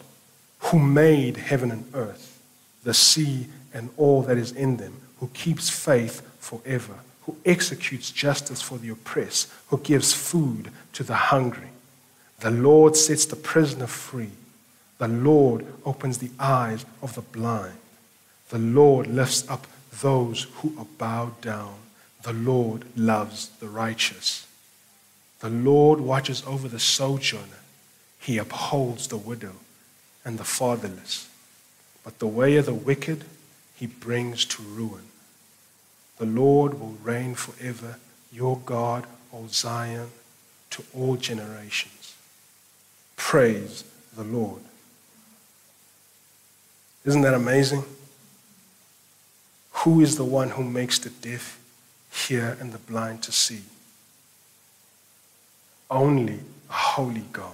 who 0.60 0.78
made 0.78 1.36
heaven 1.36 1.70
and 1.70 1.84
earth, 1.92 2.40
the 2.84 2.94
sea 2.94 3.48
and 3.74 3.90
all 3.98 4.22
that 4.22 4.38
is 4.38 4.52
in 4.52 4.78
them, 4.78 4.94
who 5.18 5.28
keeps 5.28 5.68
faith 5.68 6.22
forever, 6.38 6.94
who 7.26 7.36
executes 7.44 8.10
justice 8.10 8.62
for 8.62 8.78
the 8.78 8.88
oppressed, 8.88 9.52
who 9.68 9.76
gives 9.78 10.14
food 10.14 10.70
to 10.94 11.02
the 11.04 11.14
hungry. 11.14 11.68
The 12.38 12.50
Lord 12.50 12.96
sets 12.96 13.26
the 13.26 13.36
prisoner 13.36 13.86
free. 13.86 14.32
The 14.96 15.08
Lord 15.08 15.66
opens 15.84 16.16
the 16.16 16.30
eyes 16.38 16.86
of 17.02 17.14
the 17.14 17.20
blind. 17.20 17.76
The 18.48 18.58
Lord 18.58 19.06
lifts 19.06 19.48
up 19.48 19.66
those 19.92 20.44
who 20.56 20.74
are 20.78 20.86
bowed 20.98 21.40
down. 21.40 21.74
The 22.22 22.32
Lord 22.32 22.84
loves 22.96 23.48
the 23.60 23.68
righteous. 23.68 24.46
The 25.40 25.50
Lord 25.50 26.00
watches 26.00 26.42
over 26.46 26.68
the 26.68 26.78
sojourner. 26.78 27.60
He 28.18 28.38
upholds 28.38 29.08
the 29.08 29.16
widow 29.16 29.54
and 30.24 30.38
the 30.38 30.44
fatherless. 30.44 31.28
But 32.04 32.18
the 32.18 32.26
way 32.26 32.56
of 32.56 32.66
the 32.66 32.74
wicked 32.74 33.24
he 33.74 33.86
brings 33.86 34.44
to 34.44 34.62
ruin. 34.62 35.04
The 36.18 36.26
Lord 36.26 36.78
will 36.78 36.96
reign 37.02 37.34
forever, 37.34 37.96
your 38.30 38.58
God, 38.58 39.06
O 39.32 39.46
Zion, 39.48 40.10
to 40.70 40.84
all 40.94 41.16
generations. 41.16 42.14
Praise 43.16 43.84
the 44.14 44.24
Lord. 44.24 44.60
Isn't 47.04 47.22
that 47.22 47.34
amazing? 47.34 47.84
Who 49.80 50.00
is 50.00 50.16
the 50.16 50.24
one 50.24 50.50
who 50.50 50.64
makes 50.64 50.98
the 50.98 51.10
deaf 51.10 51.58
hear 52.12 52.56
and 52.60 52.72
the 52.72 52.78
blind 52.78 53.22
to 53.24 53.32
see? 53.32 53.62
only 55.90 56.38
a 56.68 56.72
holy 56.72 57.24
God. 57.32 57.52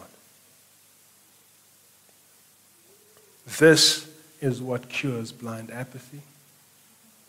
This 3.59 4.09
is 4.41 4.61
what 4.61 4.89
cures 4.89 5.33
blind 5.33 5.71
apathy. 5.71 6.21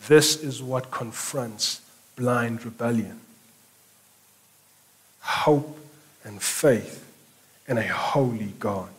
This 0.06 0.42
is 0.42 0.62
what 0.62 0.90
confronts 0.90 1.80
blind 2.16 2.64
rebellion. 2.64 3.20
Hope 5.20 5.78
and 6.24 6.42
faith 6.42 7.04
in 7.66 7.78
a 7.78 7.86
holy 7.86 8.52
God. 8.58 8.90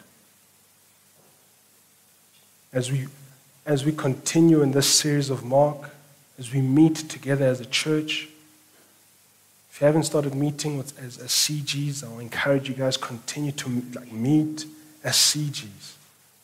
As 2.72 2.92
we, 2.92 3.08
as 3.70 3.86
we 3.86 3.92
continue 3.92 4.64
in 4.64 4.72
this 4.72 4.92
series 4.92 5.30
of 5.30 5.46
Mark, 5.46 5.92
as 6.40 6.52
we 6.52 6.60
meet 6.60 6.96
together 6.96 7.46
as 7.46 7.62
a 7.62 7.66
church, 7.68 8.28
if 9.70 9.80
you 9.80 9.86
haven't 9.86 10.06
started 10.06 10.34
meeting 10.34 10.76
with, 10.76 11.00
as, 11.00 11.20
as 11.20 11.30
CGs, 11.30 12.04
I'll 12.04 12.18
encourage 12.18 12.68
you 12.68 12.74
guys 12.74 12.98
continue 12.98 13.52
to 13.52 13.84
like, 13.94 14.12
meet 14.12 14.66
as 15.04 15.16
CGs. 15.16 15.94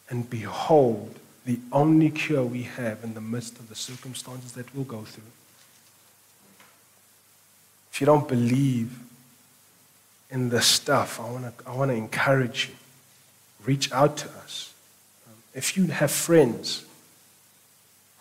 and 0.07 0.29
behold 0.29 1.17
the 1.45 1.57
only 1.71 2.11
cure 2.11 2.43
we 2.43 2.61
have 2.61 3.03
in 3.03 3.15
the 3.15 3.21
midst 3.21 3.57
of 3.57 3.69
the 3.69 3.75
circumstances 3.75 4.51
that 4.51 4.73
we'll 4.75 4.85
go 4.85 5.01
through. 5.01 5.23
If 7.91 8.01
you 8.01 8.05
don't 8.05 8.27
believe 8.27 8.99
in 10.29 10.49
this 10.49 10.67
stuff, 10.67 11.19
I 11.19 11.23
want 11.23 11.57
to 11.57 11.67
I 11.67 11.75
wanna 11.75 11.93
encourage 11.93 12.69
you. 12.69 12.75
Reach 13.65 13.91
out 13.91 14.15
to 14.17 14.29
us. 14.43 14.75
If 15.55 15.75
you 15.75 15.87
have 15.87 16.11
friends 16.11 16.85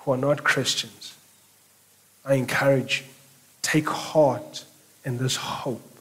who 0.04 0.12
are 0.12 0.18
not 0.18 0.44
Christians, 0.44 1.14
I 2.24 2.34
encourage 2.34 3.00
you. 3.00 3.06
Take 3.62 3.88
heart 3.88 4.64
in 5.04 5.18
this 5.18 5.36
hope 5.36 5.98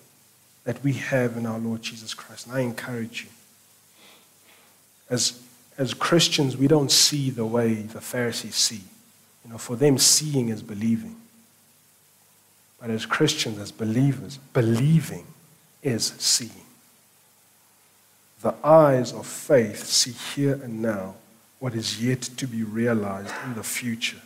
that 0.63 0.83
we 0.83 0.93
have 0.93 1.37
in 1.37 1.45
our 1.45 1.59
Lord 1.59 1.81
Jesus 1.81 2.13
Christ. 2.13 2.47
And 2.47 2.55
I 2.55 2.61
encourage 2.61 3.23
you. 3.23 3.29
As, 5.09 5.41
as 5.77 5.93
Christians, 5.93 6.55
we 6.57 6.67
don't 6.67 6.91
see 6.91 7.29
the 7.29 7.45
way 7.45 7.75
the 7.75 8.01
Pharisees 8.01 8.55
see. 8.55 8.81
You 9.43 9.51
know, 9.51 9.57
for 9.57 9.75
them, 9.75 9.97
seeing 9.97 10.49
is 10.49 10.61
believing. 10.61 11.15
But 12.79 12.89
as 12.89 13.05
Christians, 13.05 13.59
as 13.59 13.71
believers, 13.71 14.37
believing 14.53 15.25
is 15.81 16.13
seeing. 16.17 16.65
The 18.41 18.55
eyes 18.63 19.13
of 19.13 19.25
faith 19.25 19.85
see 19.85 20.11
here 20.11 20.59
and 20.61 20.81
now 20.81 21.15
what 21.63 21.75
is 21.75 22.03
yet 22.03 22.21
to 22.21 22.45
be 22.45 22.61
realized 22.61 23.33
in 23.45 23.53
the 23.53 23.63
future, 23.63 24.19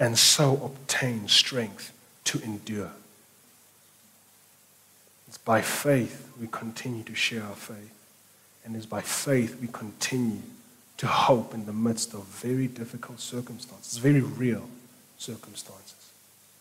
and 0.00 0.16
so 0.18 0.54
obtain 0.64 1.28
strength 1.28 1.92
to 2.24 2.40
endure. 2.40 2.90
It's 5.28 5.36
by 5.36 5.60
faith 5.60 6.26
we 6.40 6.46
continue 6.50 7.02
to 7.02 7.14
share 7.14 7.42
our 7.42 7.54
faith. 7.54 7.92
And 8.64 8.74
it's 8.76 8.86
by 8.86 9.02
faith 9.02 9.58
we 9.60 9.68
continue 9.74 10.40
to 10.96 11.06
hope 11.06 11.52
in 11.52 11.66
the 11.66 11.72
midst 11.74 12.14
of 12.14 12.24
very 12.24 12.66
difficult 12.66 13.20
circumstances, 13.20 13.98
very 13.98 14.22
real 14.22 14.66
circumstances. 15.18 16.12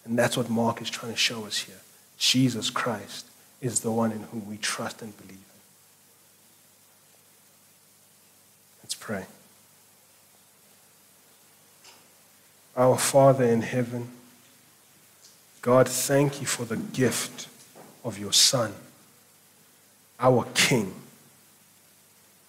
And 0.03 0.19
that's 0.19 0.35
what 0.35 0.49
Mark 0.49 0.81
is 0.81 0.89
trying 0.89 1.13
to 1.13 1.17
show 1.17 1.45
us 1.45 1.59
here. 1.59 1.79
Jesus 2.17 2.69
Christ 2.69 3.25
is 3.61 3.79
the 3.79 3.91
one 3.91 4.11
in 4.11 4.23
whom 4.23 4.49
we 4.49 4.57
trust 4.57 5.01
and 5.01 5.17
believe. 5.17 5.37
Let's 8.83 8.95
pray. 8.95 9.27
Our 12.75 12.97
Father 12.97 13.43
in 13.43 13.61
heaven, 13.61 14.09
God, 15.61 15.87
thank 15.87 16.41
you 16.41 16.47
for 16.47 16.65
the 16.65 16.77
gift 16.77 17.47
of 18.03 18.17
your 18.17 18.33
Son, 18.33 18.73
our 20.19 20.45
King, 20.55 20.93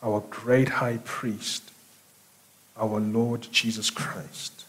our 0.02 0.20
great 0.30 0.68
high 0.68 0.98
priest, 1.04 1.70
our 2.76 2.98
Lord 2.98 3.48
Jesus 3.52 3.90
Christ. 3.90 4.64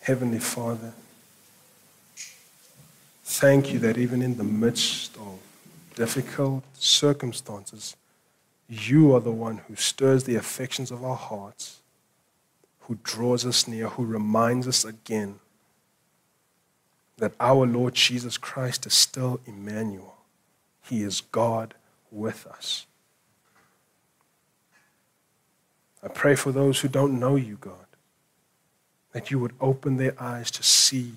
Heavenly 0.00 0.38
Father, 0.38 0.92
thank 3.24 3.72
you 3.72 3.78
that 3.80 3.98
even 3.98 4.22
in 4.22 4.38
the 4.38 4.44
midst 4.44 5.16
of 5.16 5.38
difficult 5.96 6.62
circumstances, 6.74 7.96
you 8.68 9.14
are 9.14 9.20
the 9.20 9.32
one 9.32 9.58
who 9.68 9.74
stirs 9.76 10.24
the 10.24 10.36
affections 10.36 10.90
of 10.90 11.04
our 11.04 11.16
hearts, 11.16 11.80
who 12.88 12.98
draws 13.02 13.44
us 13.44 13.68
near, 13.68 13.88
who 13.88 14.04
reminds 14.04 14.66
us 14.66 14.84
again 14.84 15.38
that 17.18 17.32
our 17.38 17.66
Lord 17.66 17.94
Jesus 17.94 18.38
Christ 18.38 18.86
is 18.86 18.94
still 18.94 19.40
Emmanuel. 19.46 20.16
He 20.82 21.02
is 21.02 21.20
God 21.20 21.74
with 22.10 22.46
us. 22.46 22.86
I 26.02 26.08
pray 26.08 26.34
for 26.34 26.50
those 26.50 26.80
who 26.80 26.88
don't 26.88 27.20
know 27.20 27.36
you, 27.36 27.58
God, 27.60 27.86
that 29.12 29.30
you 29.30 29.38
would 29.38 29.52
open 29.60 29.96
their 29.96 30.14
eyes 30.18 30.50
to 30.52 30.62
see. 30.62 31.14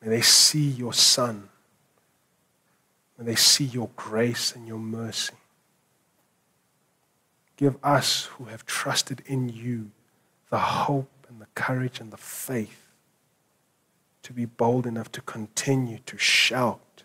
May 0.00 0.08
they 0.08 0.20
see 0.20 0.68
your 0.68 0.92
Son. 0.92 1.48
May 3.18 3.24
they 3.24 3.34
see 3.34 3.64
your 3.64 3.88
grace 3.96 4.54
and 4.54 4.68
your 4.68 4.78
mercy. 4.78 5.34
Give 7.56 7.76
us 7.82 8.24
who 8.24 8.44
have 8.44 8.66
trusted 8.66 9.22
in 9.26 9.48
you 9.48 9.90
the 10.50 10.58
hope 10.58 11.26
and 11.28 11.40
the 11.40 11.46
courage 11.54 12.00
and 12.00 12.12
the 12.12 12.16
faith 12.16 12.84
to 14.22 14.32
be 14.32 14.44
bold 14.44 14.86
enough 14.86 15.12
to 15.12 15.20
continue 15.20 15.98
to 16.06 16.16
shout 16.16 17.04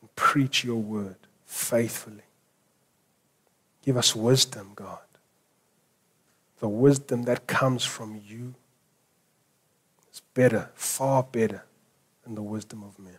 and 0.00 0.14
preach 0.16 0.64
your 0.64 0.80
word 0.80 1.16
faithfully. 1.44 2.22
Give 3.82 3.96
us 3.96 4.14
wisdom, 4.14 4.72
God. 4.74 4.98
The 6.60 6.68
wisdom 6.68 7.22
that 7.24 7.46
comes 7.46 7.84
from 7.84 8.20
you 8.26 8.54
is 10.12 10.20
better, 10.34 10.70
far 10.74 11.22
better 11.22 11.64
than 12.24 12.34
the 12.34 12.42
wisdom 12.42 12.82
of 12.82 12.98
men. 12.98 13.18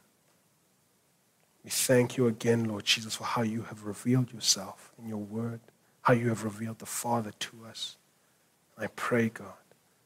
We 1.64 1.70
thank 1.70 2.18
you 2.18 2.28
again, 2.28 2.66
Lord 2.66 2.86
Jesus, 2.86 3.16
for 3.16 3.24
how 3.24 3.42
you 3.42 3.64
have 3.64 3.86
revealed 3.86 4.32
yourself 4.32 4.92
in 4.98 5.08
your 5.08 5.18
word, 5.18 5.60
how 6.10 6.16
you 6.16 6.30
have 6.30 6.44
revealed 6.44 6.80
the 6.80 6.88
Father 6.88 7.32
to 7.38 7.52
us. 7.70 7.96
I 8.80 8.88
pray, 8.88 9.30
God, 9.30 9.54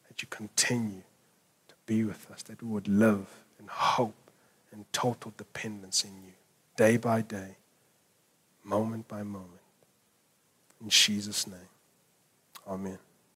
that 0.10 0.22
you 0.22 0.28
continue 0.30 1.04
to 1.70 1.76
be 1.86 2.04
with 2.04 2.30
us, 2.30 2.44
that 2.44 2.62
we 2.62 2.68
would 2.68 2.90
live 2.90 3.26
in 3.58 3.68
hope 3.68 4.30
and 4.74 4.84
total 4.92 5.34
dependence 5.38 6.04
in 6.04 6.12
you, 6.26 6.34
day 6.76 6.98
by 6.98 7.22
day, 7.22 7.56
moment 8.66 9.08
by 9.08 9.24
moment. 9.24 9.62
In 10.82 10.90
Jesus' 10.90 11.48
name, 11.48 11.70
amen. 12.68 12.98